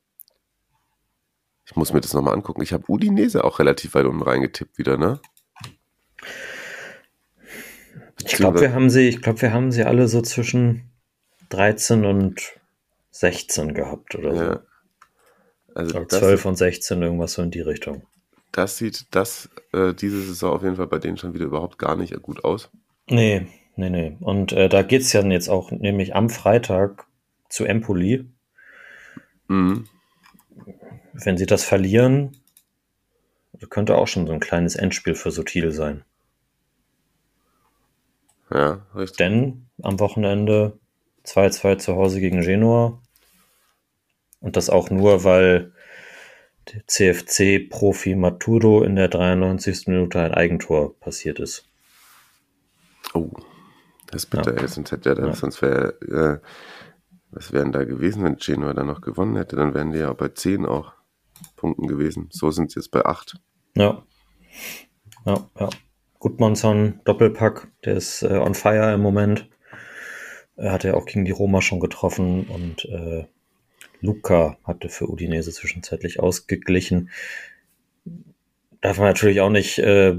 [1.66, 4.96] ich muss mir das nochmal angucken, ich habe Udinese auch relativ weit unten reingetippt wieder,
[4.96, 5.20] ne?
[8.24, 10.90] Ich glaube, wir haben sie, ich glaube, wir haben sie alle so zwischen
[11.48, 12.59] 13 und
[13.10, 14.42] 16 gehabt oder so.
[14.42, 14.60] Ja.
[15.74, 18.02] Also Oder das, 12 und 16, irgendwas so in die Richtung.
[18.52, 21.96] das sieht das äh, diese Saison auf jeden Fall bei denen schon wieder überhaupt gar
[21.96, 22.70] nicht gut aus.
[23.08, 23.46] Nee,
[23.76, 24.16] nee, nee.
[24.20, 27.06] Und äh, da geht es ja jetzt auch nämlich am Freitag
[27.48, 28.28] zu Empoli.
[29.48, 29.86] Mhm.
[31.12, 32.36] Wenn sie das verlieren,
[33.68, 36.04] könnte auch schon so ein kleines Endspiel für Sotil sein.
[38.52, 39.18] Ja, richtig.
[39.18, 40.78] Denn am Wochenende
[41.24, 43.00] 2-2 zu Hause gegen Genua.
[44.40, 45.72] Und das auch nur, weil
[46.72, 49.86] der CFC-Profi Maturo in der 93.
[49.88, 51.64] Minute ein Eigentor passiert ist.
[53.12, 53.30] Oh,
[54.06, 54.54] das ist bitter.
[54.54, 54.62] Ja.
[54.62, 54.68] Ja.
[54.68, 55.34] Sonst hätte er, Ja.
[55.34, 56.00] sonst wäre,
[56.42, 56.46] äh,
[57.32, 59.56] was wären da gewesen, wenn Genua dann noch gewonnen hätte?
[59.56, 60.92] Dann wären die ja bei 10 auch
[61.56, 62.28] Punkten gewesen.
[62.30, 63.36] So sind sie jetzt bei 8.
[63.76, 64.02] Ja.
[65.26, 65.68] Ja, ja.
[66.18, 69.48] Gudmundsson, Doppelpack, der ist äh, on fire im Moment.
[70.60, 73.24] Er hat ja auch gegen die Roma schon getroffen und äh,
[74.00, 77.10] Luca hatte für Udinese zwischenzeitlich ausgeglichen.
[78.80, 80.16] Darf man natürlich auch nicht, äh,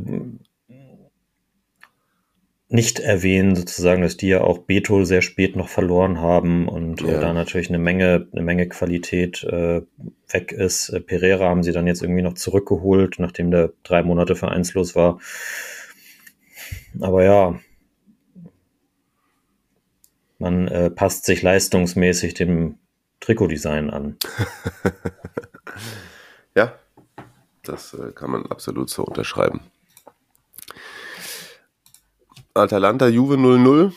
[2.69, 7.11] nicht erwähnen, sozusagen, dass die ja auch Beto sehr spät noch verloren haben und äh,
[7.13, 7.19] Ja.
[7.19, 9.81] da natürlich eine Menge, eine Menge Qualität äh,
[10.29, 10.89] weg ist.
[10.89, 15.19] Äh, Pereira haben sie dann jetzt irgendwie noch zurückgeholt, nachdem der drei Monate vereinslos war.
[16.99, 17.59] Aber ja,
[20.41, 22.77] man äh, passt sich leistungsmäßig dem
[23.21, 24.17] Trikotdesign an.
[26.53, 26.77] Ja,
[27.63, 29.61] das äh, kann man absolut so unterschreiben.
[32.53, 33.93] Atalanta Juve 0-0.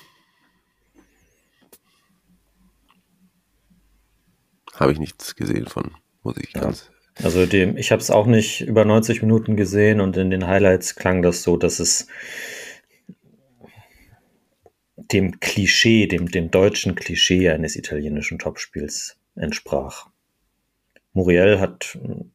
[4.75, 6.61] Habe ich nichts gesehen von, muss ich Ja.
[6.61, 6.91] ganz.
[7.23, 10.97] Also dem, ich habe es auch nicht über 90 Minuten gesehen und in den Highlights
[10.97, 12.09] klang das so, dass es
[15.13, 20.09] dem Klischee, dem, dem deutschen Klischee eines italienischen Topspiels entsprach.
[21.13, 22.33] Muriel hat einen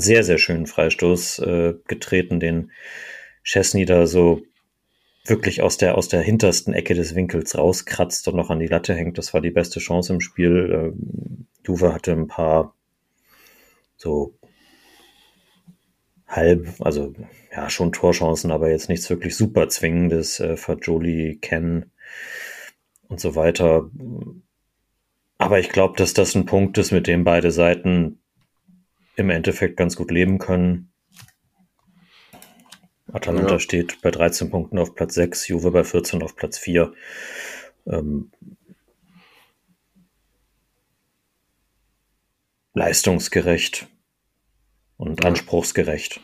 [0.00, 2.70] sehr, sehr schönen Freistoß äh, getreten, den
[3.42, 4.42] Chesney da so
[5.24, 8.94] wirklich aus der, aus der hintersten Ecke des Winkels rauskratzt und noch an die Latte
[8.94, 9.18] hängt.
[9.18, 10.70] Das war die beste Chance im Spiel.
[10.72, 12.74] Ähm, Juve hatte ein paar
[13.96, 14.34] so
[16.26, 17.14] halb, also
[17.52, 20.40] ja, schon Torchancen, aber jetzt nichts wirklich super zwingendes.
[20.40, 21.90] Äh, Fagioli, Ken
[23.08, 23.90] und so weiter.
[25.38, 28.20] Aber ich glaube, dass das ein Punkt ist, mit dem beide Seiten
[29.16, 30.92] im Endeffekt ganz gut leben können.
[33.12, 33.58] Atalanta Ja.
[33.60, 36.92] steht bei 13 Punkten auf Platz 6, Juve bei 14 auf Platz 4.
[37.86, 38.32] Ähm,
[42.74, 43.88] leistungsgerecht
[44.98, 46.20] und anspruchsgerecht,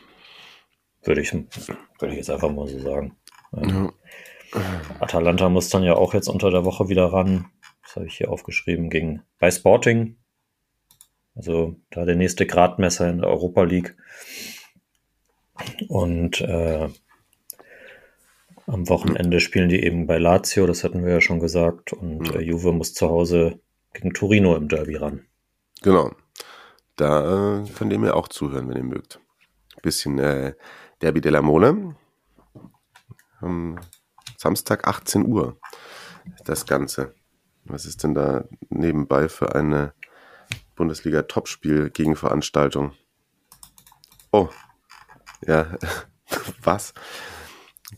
[1.03, 3.17] würde ich, würde ich jetzt einfach mal so sagen.
[3.53, 3.91] Ähm,
[4.99, 7.45] Atalanta muss dann ja auch jetzt unter der Woche wieder ran.
[7.81, 10.17] Das habe ich hier aufgeschrieben gegen bei Sporting.
[11.35, 13.95] Also da der nächste Gradmesser in der Europa League.
[15.87, 16.89] Und äh,
[18.65, 21.93] am Wochenende spielen die eben bei Lazio, das hatten wir ja schon gesagt.
[21.93, 23.59] Und äh, Juve muss zu Hause
[23.93, 25.25] gegen Torino im Derby ran.
[25.81, 26.11] Genau.
[26.95, 29.19] Da äh, könnt ihr mir auch zuhören, wenn ihr mögt.
[29.81, 30.53] Bisschen äh,
[31.01, 31.95] Derby della Mole.
[33.41, 33.79] Am
[34.43, 35.57] Samstag 18 Uhr.
[36.43, 37.15] Das Ganze.
[37.63, 39.93] Was ist denn da nebenbei für eine
[40.75, 42.91] Bundesliga-Topspiel Gegenveranstaltung?
[44.33, 44.49] Oh.
[45.47, 45.77] Ja.
[46.61, 46.93] Was?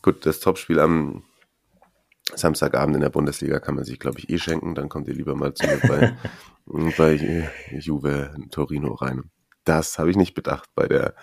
[0.04, 1.24] Gut, das Topspiel am
[2.36, 4.76] Samstagabend in der Bundesliga kann man sich, glaube ich, eh schenken.
[4.76, 6.16] Dann kommt ihr lieber mal zu mir bei,
[6.96, 9.32] bei äh, Juve Torino rein.
[9.64, 11.16] Das habe ich nicht bedacht bei der,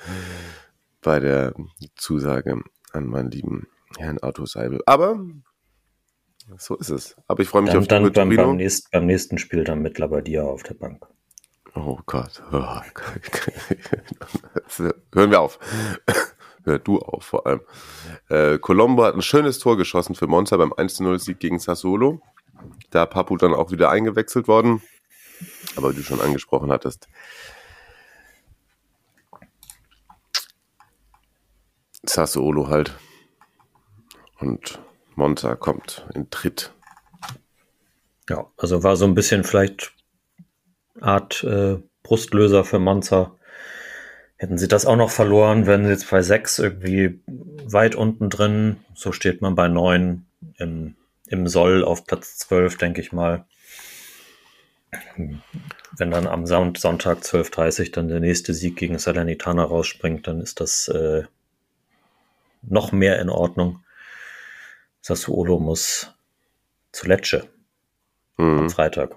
[1.01, 1.55] bei der
[1.95, 2.61] Zusage
[2.93, 3.69] an meinen lieben
[3.99, 4.81] Herrn Arthur Seibel.
[4.87, 5.19] Aber
[6.59, 7.17] so ist es.
[7.27, 9.81] Aber ich freue mich Dann, auf dann Juve beim, beim, nächsten, beim nächsten Spiel dann
[9.81, 11.07] mit Labadia auf der Bank.
[11.75, 12.43] Oh Gott.
[12.53, 12.59] Oh.
[15.15, 15.59] Hören wir auf.
[16.65, 17.61] Hör du auf vor allem.
[18.29, 22.21] Äh, Colombo hat ein schönes Tor geschossen für Monza beim 1-0-Sieg gegen Sassuolo.
[22.91, 24.83] Da Papu dann auch wieder eingewechselt worden.
[25.77, 27.09] Aber wie du schon angesprochen hattest.
[32.05, 32.99] Sassuolo halt.
[34.43, 34.81] Und
[35.15, 36.73] Monza kommt in Tritt.
[38.29, 39.93] Ja, also war so ein bisschen vielleicht
[41.01, 43.37] Art äh, Brustlöser für Monza.
[44.37, 47.21] Hätten sie das auch noch verloren, wären sie jetzt bei 6 irgendwie
[47.65, 48.79] weit unten drin.
[48.97, 50.27] So steht man bei 9
[50.59, 50.97] im,
[51.29, 53.47] im Soll auf Platz 12, denke ich mal.
[55.17, 60.59] Wenn dann am Son- Sonntag 12.30 dann der nächste Sieg gegen Salernitana rausspringt, dann ist
[60.59, 61.23] das äh,
[62.63, 63.85] noch mehr in Ordnung.
[65.03, 66.11] Sassuolo muss
[66.93, 67.49] zu Lecce
[68.39, 68.71] am Mhm.
[68.71, 69.15] Freitag.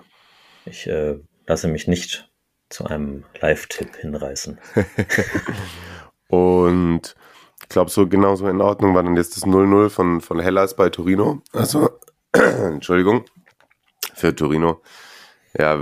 [0.65, 2.29] Ich äh, lasse mich nicht
[2.69, 4.59] zu einem Live-Tipp hinreißen.
[6.27, 7.15] Und
[7.61, 10.89] ich glaube, so genauso in Ordnung war dann jetzt das 0-0 von, von Hellas bei
[10.89, 11.41] Torino.
[11.53, 11.89] Also,
[12.33, 13.25] Entschuldigung,
[14.13, 14.81] für Torino.
[15.57, 15.79] Ja,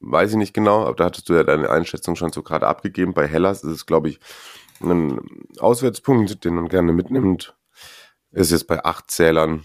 [0.00, 3.14] weiß ich nicht genau, aber da hattest du ja deine Einschätzung schon so gerade abgegeben.
[3.14, 4.20] Bei Hellas ist es, glaube ich,
[4.80, 5.20] ein
[5.58, 7.56] Auswärtspunkt, den man gerne mitnimmt.
[8.32, 9.64] Ist jetzt bei acht Zählern.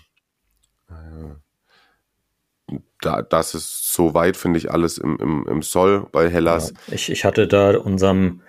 [3.02, 6.74] Da, das ist soweit, finde ich, alles im, im, im Soll bei Hellas.
[6.88, 8.42] Ja, ich, ich hatte da unserem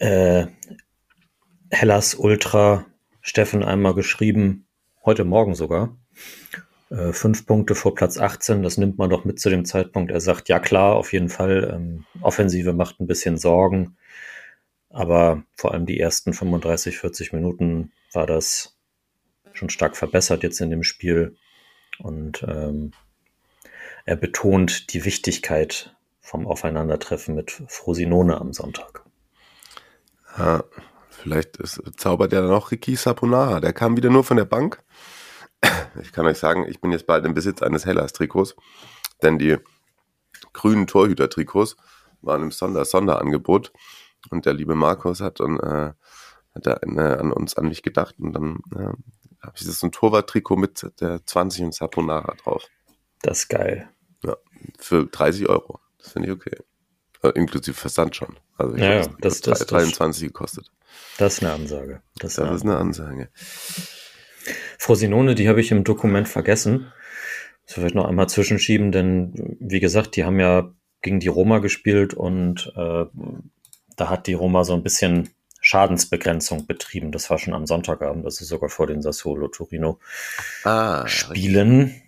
[0.00, 0.46] äh,
[1.70, 2.84] Hellas Ultra
[3.20, 4.66] Steffen einmal geschrieben,
[5.04, 5.96] heute Morgen sogar.
[6.90, 10.10] Äh, fünf Punkte vor Platz 18, das nimmt man doch mit zu dem Zeitpunkt.
[10.10, 11.72] Er sagt, ja klar, auf jeden Fall.
[11.74, 13.96] Ähm, Offensive macht ein bisschen Sorgen.
[14.90, 18.73] Aber vor allem die ersten 35, 40 Minuten war das
[19.54, 21.36] schon stark verbessert jetzt in dem Spiel.
[21.98, 22.92] Und ähm,
[24.04, 29.04] er betont die Wichtigkeit vom Aufeinandertreffen mit Frosinone am Sonntag.
[30.36, 30.64] Ja,
[31.10, 33.60] vielleicht ist, zaubert er dann auch Ricky Saponara.
[33.60, 34.82] Der kam wieder nur von der Bank.
[36.02, 38.56] Ich kann euch sagen, ich bin jetzt bald im Besitz eines Hellas-Trikots,
[39.22, 39.56] denn die
[40.52, 41.76] grünen Torhüter-Trikots
[42.20, 43.72] waren im Sonder Sonderangebot
[44.30, 45.92] und der liebe Markus hat dann äh,
[46.54, 48.92] hat er, äh, an uns an mich gedacht und dann äh,
[49.46, 52.64] habe ich so ein Torwart-Trikot mit der 20 und Saponara drauf.
[53.22, 53.88] Das ist geil.
[54.24, 54.36] Ja,
[54.78, 55.80] für 30 Euro.
[55.98, 56.56] Das finde ich okay.
[57.22, 58.36] Äh, inklusive Versand schon.
[58.58, 60.70] Also ich Ja, glaub, das- hat das- 23 gekostet.
[61.18, 62.02] Das ist eine Ansage.
[62.18, 63.30] Das ist Das eine ist eine Ansage.
[64.78, 66.92] Frosinone, die habe ich im Dokument vergessen.
[67.66, 70.70] Das vielleicht noch einmal zwischenschieben, denn wie gesagt, die haben ja
[71.00, 73.06] gegen die Roma gespielt und äh,
[73.96, 75.30] da hat die Roma so ein bisschen
[75.64, 77.10] Schadensbegrenzung betrieben.
[77.10, 79.98] Das war schon am Sonntagabend, also sogar vor den Sassuolo Torino
[80.62, 82.02] Ah, Spielen.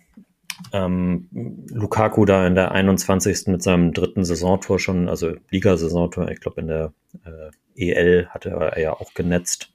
[0.73, 1.27] Ähm,
[1.71, 3.47] Lukaku da in der 21.
[3.47, 6.93] mit seinem dritten Saisontor schon, also Liga-Saisontor, ich glaube in der
[7.25, 9.73] äh, EL hatte er ja auch genetzt.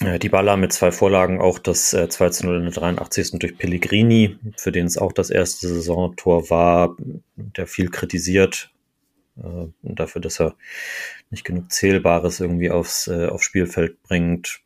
[0.00, 3.38] Äh, Die Baller mit zwei Vorlagen, auch das äh, 2 zu 0 in der 83.
[3.38, 6.96] durch Pellegrini, für den es auch das erste Saisontor war,
[7.36, 8.70] der viel kritisiert
[9.36, 10.54] äh, dafür, dass er
[11.34, 14.60] nicht genug Zählbares irgendwie aufs, äh, aufs Spielfeld bringt.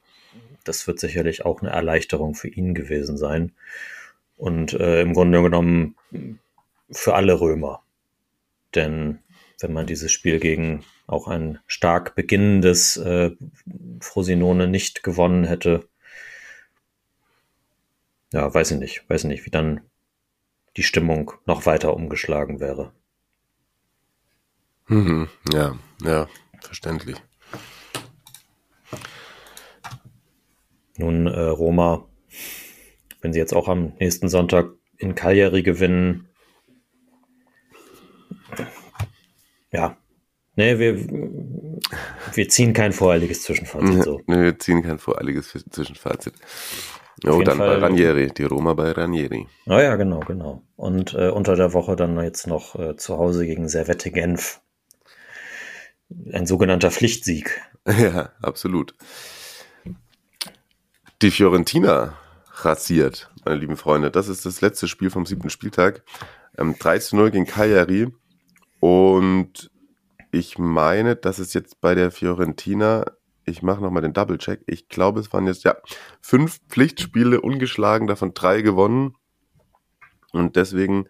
[0.65, 3.53] Das wird sicherlich auch eine Erleichterung für ihn gewesen sein.
[4.37, 5.97] Und äh, im Grunde genommen
[6.91, 7.83] für alle Römer.
[8.75, 9.21] Denn
[9.61, 13.31] wenn man dieses Spiel gegen auch ein stark beginnendes äh,
[14.01, 15.89] Frosinone nicht gewonnen hätte,
[18.33, 19.81] ja, weiß ich nicht, weiß ich nicht, wie dann
[20.77, 22.93] die Stimmung noch weiter umgeschlagen wäre.
[24.87, 25.29] Mhm.
[25.53, 26.29] Ja, ja,
[26.61, 27.17] verständlich.
[30.97, 32.09] Nun, äh, Roma,
[33.21, 36.29] wenn sie jetzt auch am nächsten Sonntag in Cagliari gewinnen,
[39.71, 39.97] ja,
[40.57, 40.97] nee, wir,
[42.35, 44.21] wir ziehen kein voreiliges Zwischenfazit so.
[44.27, 46.35] Nö, wir ziehen kein voreiliges Zwischenfazit.
[47.27, 49.47] Oh, dann bei Fall- Ranieri, die Roma bei Ranieri.
[49.67, 50.63] Ah ja, genau, genau.
[50.77, 54.61] Und äh, unter der Woche dann jetzt noch äh, zu Hause gegen Servette Genf.
[56.33, 57.63] Ein sogenannter Pflichtsieg.
[57.87, 58.95] Ja, absolut.
[61.23, 62.19] Die Fiorentina
[62.57, 64.11] rasiert, meine lieben Freunde.
[64.11, 66.03] Das ist das letzte Spiel vom siebten Spieltag.
[66.59, 68.13] Ähm, 3 zu 0 gegen Cagliari.
[68.81, 69.71] Und
[70.31, 73.07] ich meine, dass es jetzt bei der Fiorentina,
[73.45, 75.77] ich mache nochmal den Double-Check, ich glaube, es waren jetzt, ja,
[76.21, 79.15] fünf Pflichtspiele ungeschlagen, davon drei gewonnen.
[80.33, 81.07] Und deswegen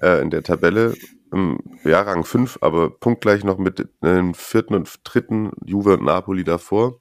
[0.00, 0.94] äh, in der Tabelle
[1.36, 6.44] im ja, Rang 5, aber punktgleich noch mit dem vierten und dritten Juve und Napoli
[6.44, 7.00] davor.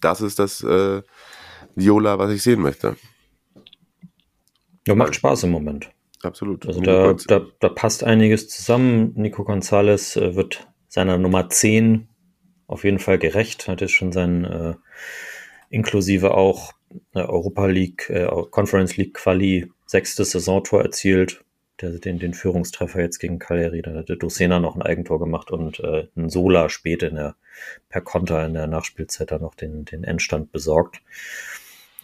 [0.00, 1.02] Das ist das äh,
[1.74, 2.96] Viola, was ich sehen möchte.
[4.86, 5.90] Ja, macht Spaß im Moment.
[6.22, 6.66] Absolut.
[6.66, 9.12] Also da, da, da passt einiges zusammen.
[9.16, 12.08] Nico Gonzalez äh, wird seiner Nummer 10
[12.66, 13.68] auf jeden Fall gerecht.
[13.68, 14.74] Hat jetzt schon sein äh,
[15.70, 16.72] inklusive auch
[17.14, 21.44] äh, Europa League, äh, Conference League Quali sechstes Saisontor erzielt.
[21.80, 23.82] Der, den, den Führungstreffer jetzt gegen Cagliari.
[23.82, 27.34] Dann hatte Docena noch ein Eigentor gemacht und äh, ein Sola spät in der,
[27.88, 31.00] per Konter in der Nachspielzeit dann noch den, den Endstand besorgt.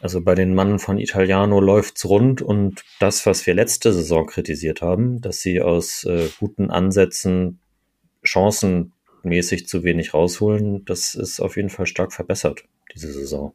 [0.00, 4.80] Also bei den Mannen von Italiano läuft's rund und das, was wir letzte Saison kritisiert
[4.80, 7.58] haben, dass sie aus äh, guten Ansätzen
[8.22, 12.64] chancenmäßig zu wenig rausholen, das ist auf jeden Fall stark verbessert,
[12.94, 13.54] diese Saison.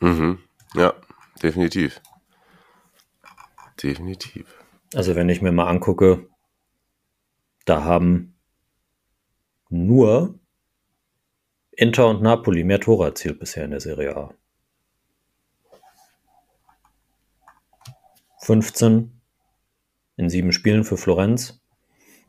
[0.00, 0.38] Mhm.
[0.74, 0.94] Ja,
[1.42, 2.00] definitiv.
[3.82, 4.61] Definitiv.
[4.94, 6.28] Also wenn ich mir mal angucke,
[7.64, 8.34] da haben
[9.70, 10.38] nur
[11.70, 14.34] Inter und Napoli mehr Tore erzielt bisher in der Serie A.
[18.42, 19.20] 15
[20.16, 21.60] in sieben Spielen für Florenz.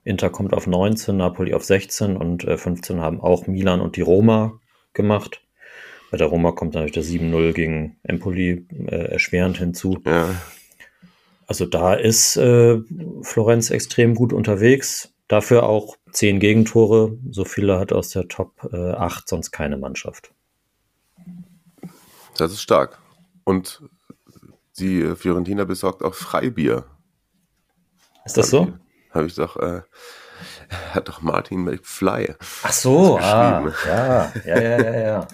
[0.04, 4.02] Inter kommt auf 19, Napoli auf 16 und äh, 15 haben auch Milan und die
[4.02, 4.60] Roma
[4.94, 5.42] gemacht.
[6.12, 10.00] Bei der Roma kommt natürlich der 7-0 gegen Empoli äh, erschwerend hinzu.
[10.06, 10.36] Ja.
[11.48, 12.80] Also da ist äh,
[13.22, 15.14] Florenz extrem gut unterwegs.
[15.28, 17.18] Dafür auch 10 Gegentore.
[17.32, 20.34] So viele hat aus der Top äh, 8 sonst keine Mannschaft.
[22.38, 23.00] Das ist stark.
[23.44, 23.82] Und
[24.80, 26.86] die Fiorentina besorgt auch Freibier.
[28.26, 28.74] Ist das so?
[29.12, 29.82] Habe ich doch, äh,
[30.94, 32.36] hat doch Martin McFly.
[32.64, 35.28] Ach so, ah, ja, ja, ja, ja, ja.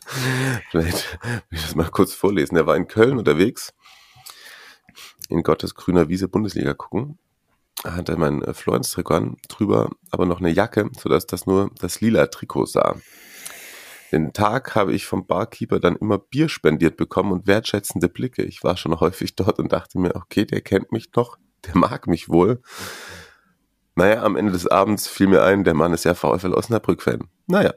[0.70, 2.56] Vielleicht will ich das mal kurz vorlesen.
[2.56, 3.72] Er war in Köln unterwegs,
[5.30, 7.18] in Gottes grüner Wiese Bundesliga gucken.
[7.82, 12.00] Da hatte mein äh, Florenz-Trikot an, drüber aber noch eine Jacke, sodass das nur das
[12.00, 12.96] lila Trikot sah.
[14.12, 18.42] Den Tag habe ich vom Barkeeper dann immer Bier spendiert bekommen und wertschätzende Blicke.
[18.42, 22.06] Ich war schon häufig dort und dachte mir, okay, der kennt mich noch, der mag
[22.06, 22.60] mich wohl.
[23.94, 27.28] Naja, am Ende des Abends fiel mir ein, der Mann ist ja VfL Osnabrück-Fan.
[27.46, 27.74] Naja,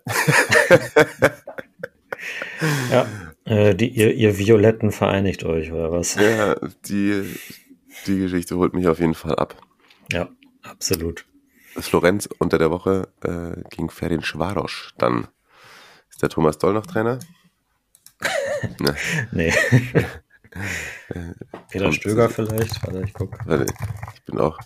[2.91, 3.07] ja.
[3.45, 6.15] Äh, die, ihr, ihr Violetten vereinigt euch, oder was?
[6.15, 7.23] ja, die,
[8.07, 9.55] die Geschichte holt mich auf jeden Fall ab.
[10.11, 10.29] Ja,
[10.61, 11.25] absolut.
[11.75, 14.93] Florenz unter der Woche äh, gegen Ferin Schwarosch.
[14.97, 15.27] Dann
[16.09, 17.19] ist der Thomas Doll noch Trainer.
[18.79, 18.95] ne,
[19.31, 19.53] Nee.
[21.69, 22.81] Peter Und- Stöger vielleicht?
[22.85, 23.37] Warte, ich guck.
[23.45, 23.65] warte,
[24.15, 24.57] ich bin auch.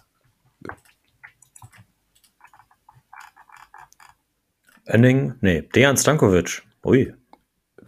[4.87, 5.35] Önning?
[5.41, 6.63] Nee, Dejan Stankovic.
[6.85, 7.13] Ui.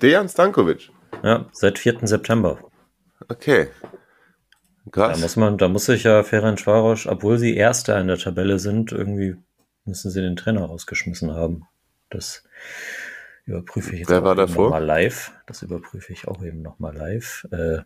[0.01, 0.91] Dejan Stankovic.
[1.23, 2.07] Ja, seit 4.
[2.07, 2.59] September.
[3.27, 3.67] Okay.
[4.85, 5.19] Da Krass.
[5.21, 8.91] muss man, da muss sich ja Ferenc Varosch, obwohl sie Erster in der Tabelle sind,
[8.91, 9.35] irgendwie
[9.85, 11.65] müssen sie den Trainer rausgeschmissen haben.
[12.09, 12.43] Das
[13.45, 14.65] überprüfe ich jetzt Wer war davor?
[14.65, 15.31] nochmal live.
[15.45, 17.47] Das überprüfe ich auch eben nochmal live.
[17.51, 17.79] Äh,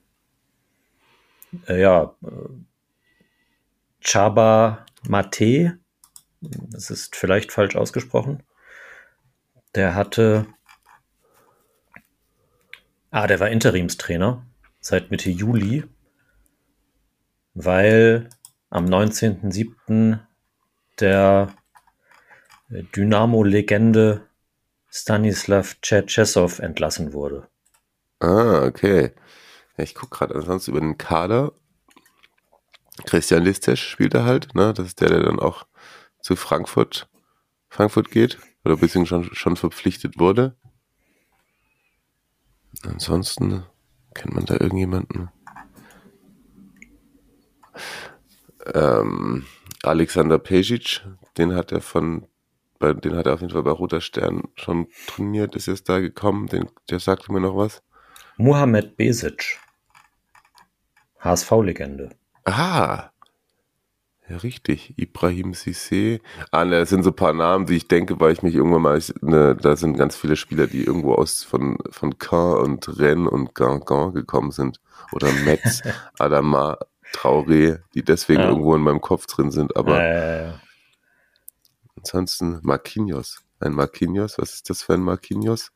[1.67, 2.49] äh, ja, äh,
[4.01, 5.77] Chaba Mate,
[6.41, 8.43] das ist vielleicht falsch ausgesprochen.
[9.75, 10.45] Der hatte,
[13.13, 14.45] ah, der war Interimstrainer
[14.79, 15.83] seit Mitte Juli
[17.53, 18.29] weil
[18.69, 20.19] am 19.07.
[20.99, 21.53] der
[22.69, 24.27] Dynamo-Legende
[24.89, 27.47] Stanislav Tschetschesow entlassen wurde.
[28.19, 29.11] Ah, okay.
[29.77, 31.53] Ich gucke gerade ansonsten über den Kader.
[33.05, 34.73] Christian Listesch spielt er halt, ne?
[34.73, 35.65] Das ist der, der dann auch
[36.19, 37.09] zu Frankfurt,
[37.69, 38.37] Frankfurt geht.
[38.65, 40.55] Oder beziehungsweise schon, schon verpflichtet wurde.
[42.81, 43.65] Ansonsten
[44.13, 45.29] kennt man da irgendjemanden.
[48.73, 49.45] Ähm,
[49.83, 51.01] Alexander Pejic,
[51.37, 52.27] den hat er von,
[52.79, 55.99] bei, den hat er auf jeden Fall bei Roter Stern schon trainiert, ist jetzt da
[55.99, 57.83] gekommen, den, der sagte mir noch was.
[58.37, 59.59] Mohamed Besic.
[61.19, 62.09] HSV-Legende.
[62.45, 63.09] Ah,
[64.29, 64.93] ja, richtig.
[64.97, 66.21] Ibrahim Sissé.
[66.51, 68.81] Ah, ne, das sind so ein paar Namen, die ich denke, weil ich mich irgendwann
[68.81, 72.99] mal, ich, ne, da sind ganz viele Spieler, die irgendwo aus von, von Caen und
[72.99, 74.79] Rennes und Gangan gekommen sind.
[75.11, 75.81] Oder Metz,
[76.19, 76.77] Adama,
[77.13, 78.49] Traoré, die deswegen Ja.
[78.49, 79.75] irgendwo in meinem Kopf drin sind.
[79.75, 80.53] Aber Äh,
[81.97, 83.41] ansonsten Marquinhos.
[83.59, 85.71] Ein Marquinhos, was ist das für ein Marquinhos?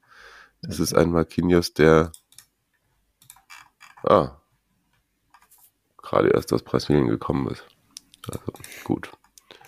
[0.61, 2.11] Das ist ein Marquinhos, der
[4.03, 4.31] ah,
[6.01, 7.63] gerade erst aus Brasilien gekommen ist.
[8.29, 8.41] Also
[8.83, 9.11] gut.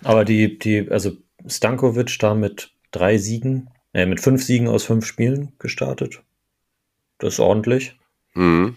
[0.02, 1.12] aber die, die, also
[1.46, 6.22] Stankovic da mit drei Siegen, äh, mit fünf Siegen aus fünf Spielen gestartet.
[7.18, 7.98] Das ist ordentlich.
[8.34, 8.76] Mhm.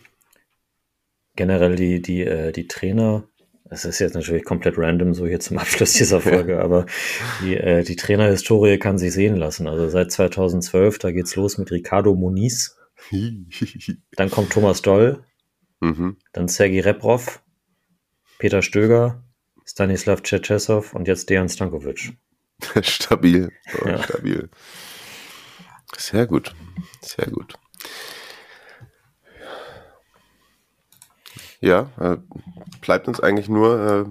[1.36, 3.27] generell die, die, äh, die Trainer,
[3.69, 6.86] es ist jetzt natürlich komplett random so hier zum Abschluss dieser Folge, aber
[7.41, 9.67] die, äh, die Trainerhistorie kann sich sehen lassen.
[9.67, 12.77] Also seit 2012, da geht's los mit Ricardo Moniz,
[14.15, 15.23] dann kommt Thomas Doll,
[15.79, 16.17] mhm.
[16.31, 17.41] dann Sergei Rebrov,
[18.39, 19.22] Peter Stöger,
[19.66, 22.18] Stanislav Tschetschesow und jetzt Dejan Stankovic.
[22.82, 23.51] stabil.
[23.82, 24.03] Oh, Ja.
[24.03, 24.49] Stabil.
[25.97, 26.55] Sehr gut.
[27.01, 27.53] Sehr gut.
[31.59, 32.18] Ja, äh,
[32.82, 34.05] bleibt uns eigentlich nur äh,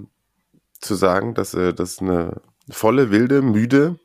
[0.80, 2.40] zu sagen, dass äh, das eine
[2.70, 3.98] volle, wilde, müde,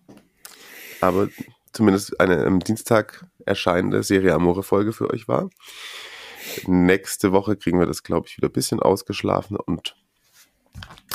[1.00, 1.30] aber
[1.72, 5.50] zumindest eine am Dienstag erscheinende Serie Amore Folge für euch war.
[6.66, 9.96] Nächste Woche kriegen wir das, glaube ich, wieder ein bisschen ausgeschlafen und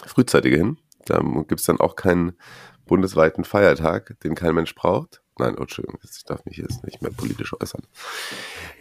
[0.06, 0.78] frühzeitiger hin.
[1.06, 2.32] Da gibt es dann auch keinen
[2.86, 5.22] bundesweiten Feiertag, den kein Mensch braucht.
[5.38, 7.82] Nein, oh, Entschuldigung, ich darf mich jetzt nicht mehr politisch äußern.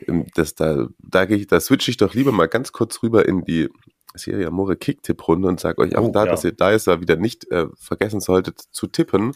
[0.08, 3.26] Ähm, Das, da, da, gehe ich, da switche ich doch lieber mal ganz kurz rüber
[3.26, 3.70] in die
[4.14, 6.32] Serie Amore Kick-Tipp-Runde und sage euch auch Oh, da, ja.
[6.32, 9.34] dass ihr da jetzt da wieder nicht äh, vergessen solltet zu tippen.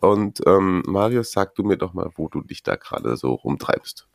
[0.00, 4.06] Und ähm, Marius, sag du mir doch mal, wo du dich da gerade so rumtreibst.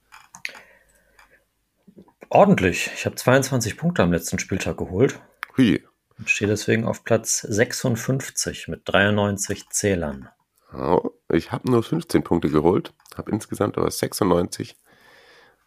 [2.29, 2.91] Ordentlich.
[2.93, 5.19] Ich habe 22 Punkte am letzten Spieltag geholt.
[5.57, 5.83] Hui.
[6.19, 10.29] Und stehe deswegen auf Platz 56 mit 93 Zählern.
[10.73, 14.75] Oh, ich habe nur 15 Punkte geholt, habe insgesamt aber 96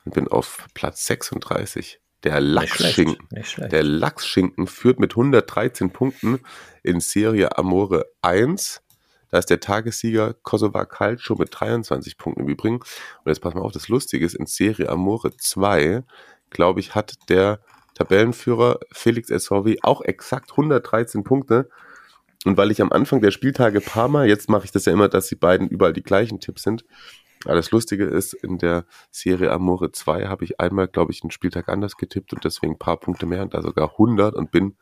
[0.05, 2.01] und bin auf Platz 36.
[2.23, 3.29] Der Lachsschinken,
[3.59, 6.39] der Lachsschinken führt mit 113 Punkten
[6.85, 8.81] in Serie Amore 1.
[9.31, 12.77] Da ist der Tagessieger Kosovar Calcio mit 23 Punkten im Übrigen.
[12.77, 16.05] Und jetzt pass mal auf, das Lustige ist, in Serie Amore 2,
[16.51, 17.61] glaube ich, hat der
[17.95, 21.69] Tabellenführer Felix SVW auch exakt 113 Punkte.
[22.45, 25.09] Und weil ich am Anfang der Spieltage paar Mal, jetzt mache ich das ja immer,
[25.09, 26.85] dass die beiden überall die gleichen Tipps sind.
[27.45, 31.31] Aber das Lustige ist, in der Serie Amore 2 habe ich einmal, glaube ich, einen
[31.31, 34.77] Spieltag anders getippt und deswegen ein paar Punkte mehr und da sogar 100 und bin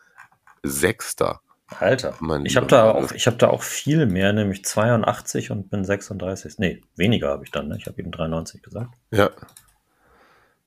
[0.63, 1.41] Sechster.
[1.79, 6.59] Alter, ich habe da, auch, hab da auch viel mehr, nämlich 82 und bin 36.
[6.59, 7.77] Nee, weniger habe ich dann, ne?
[7.79, 8.93] Ich habe eben 93 gesagt.
[9.13, 9.31] Ja.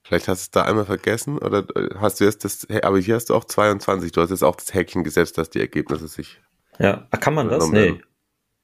[0.04, 3.16] Vielleicht hast du es da einmal vergessen oder äh, hast du jetzt das, aber hier
[3.16, 4.12] hast du auch 22.
[4.12, 6.42] Du hast jetzt auch das Häkchen gesetzt, dass die Ergebnisse sich.
[6.78, 7.70] Ja, Ach, kann man das?
[7.70, 8.02] Nee.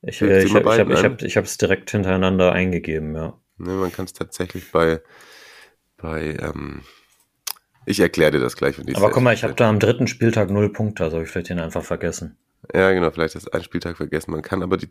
[0.01, 3.39] Ich, äh, ich habe ich hab, ich es direkt hintereinander eingegeben, ja.
[3.57, 5.01] Nee, man kann es tatsächlich bei,
[5.97, 6.83] bei ähm,
[7.85, 10.49] ich erkläre dir das gleich, wenn Aber guck mal, ich habe da am dritten Spieltag
[10.49, 12.37] null Punkte, also habe ich vielleicht den einfach vergessen.
[12.73, 14.31] Ja, genau, vielleicht ist ein Spieltag vergessen.
[14.31, 14.89] Man kann aber die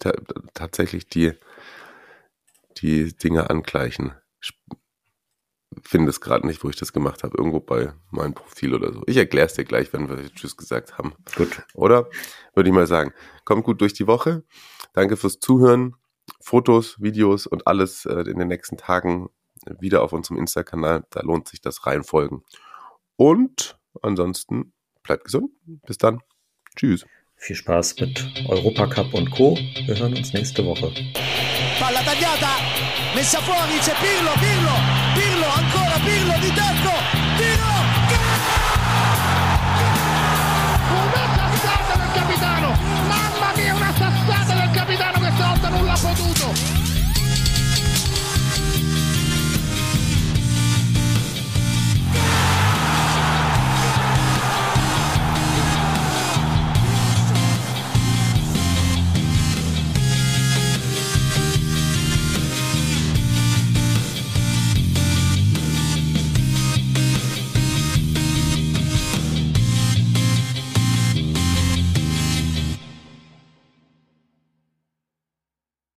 [0.54, 1.32] tatsächlich die,
[2.78, 4.12] die Dinge angleichen.
[5.84, 7.36] Finde es gerade nicht, wo ich das gemacht habe.
[7.36, 9.02] Irgendwo bei meinem Profil oder so.
[9.06, 11.14] Ich erkläre es dir gleich, wenn wir Tschüss gesagt haben.
[11.36, 11.62] Gut.
[11.74, 12.08] Oder
[12.54, 13.12] würde ich mal sagen,
[13.44, 14.44] kommt gut durch die Woche.
[14.92, 15.94] Danke fürs Zuhören.
[16.40, 19.28] Fotos, Videos und alles äh, in den nächsten Tagen
[19.80, 21.04] wieder auf unserem Insta-Kanal.
[21.10, 22.42] Da lohnt sich das reinfolgen.
[23.16, 24.72] Und ansonsten
[25.02, 25.50] bleibt gesund.
[25.86, 26.20] Bis dann.
[26.76, 27.04] Tschüss.
[27.36, 29.56] Viel Spaß mit Europacup und Co.
[29.86, 30.92] Wir hören uns nächste Woche.
[31.78, 32.58] Palla tagliata,
[33.14, 35.07] messa fuori, c'è Pirlo, Pirlo,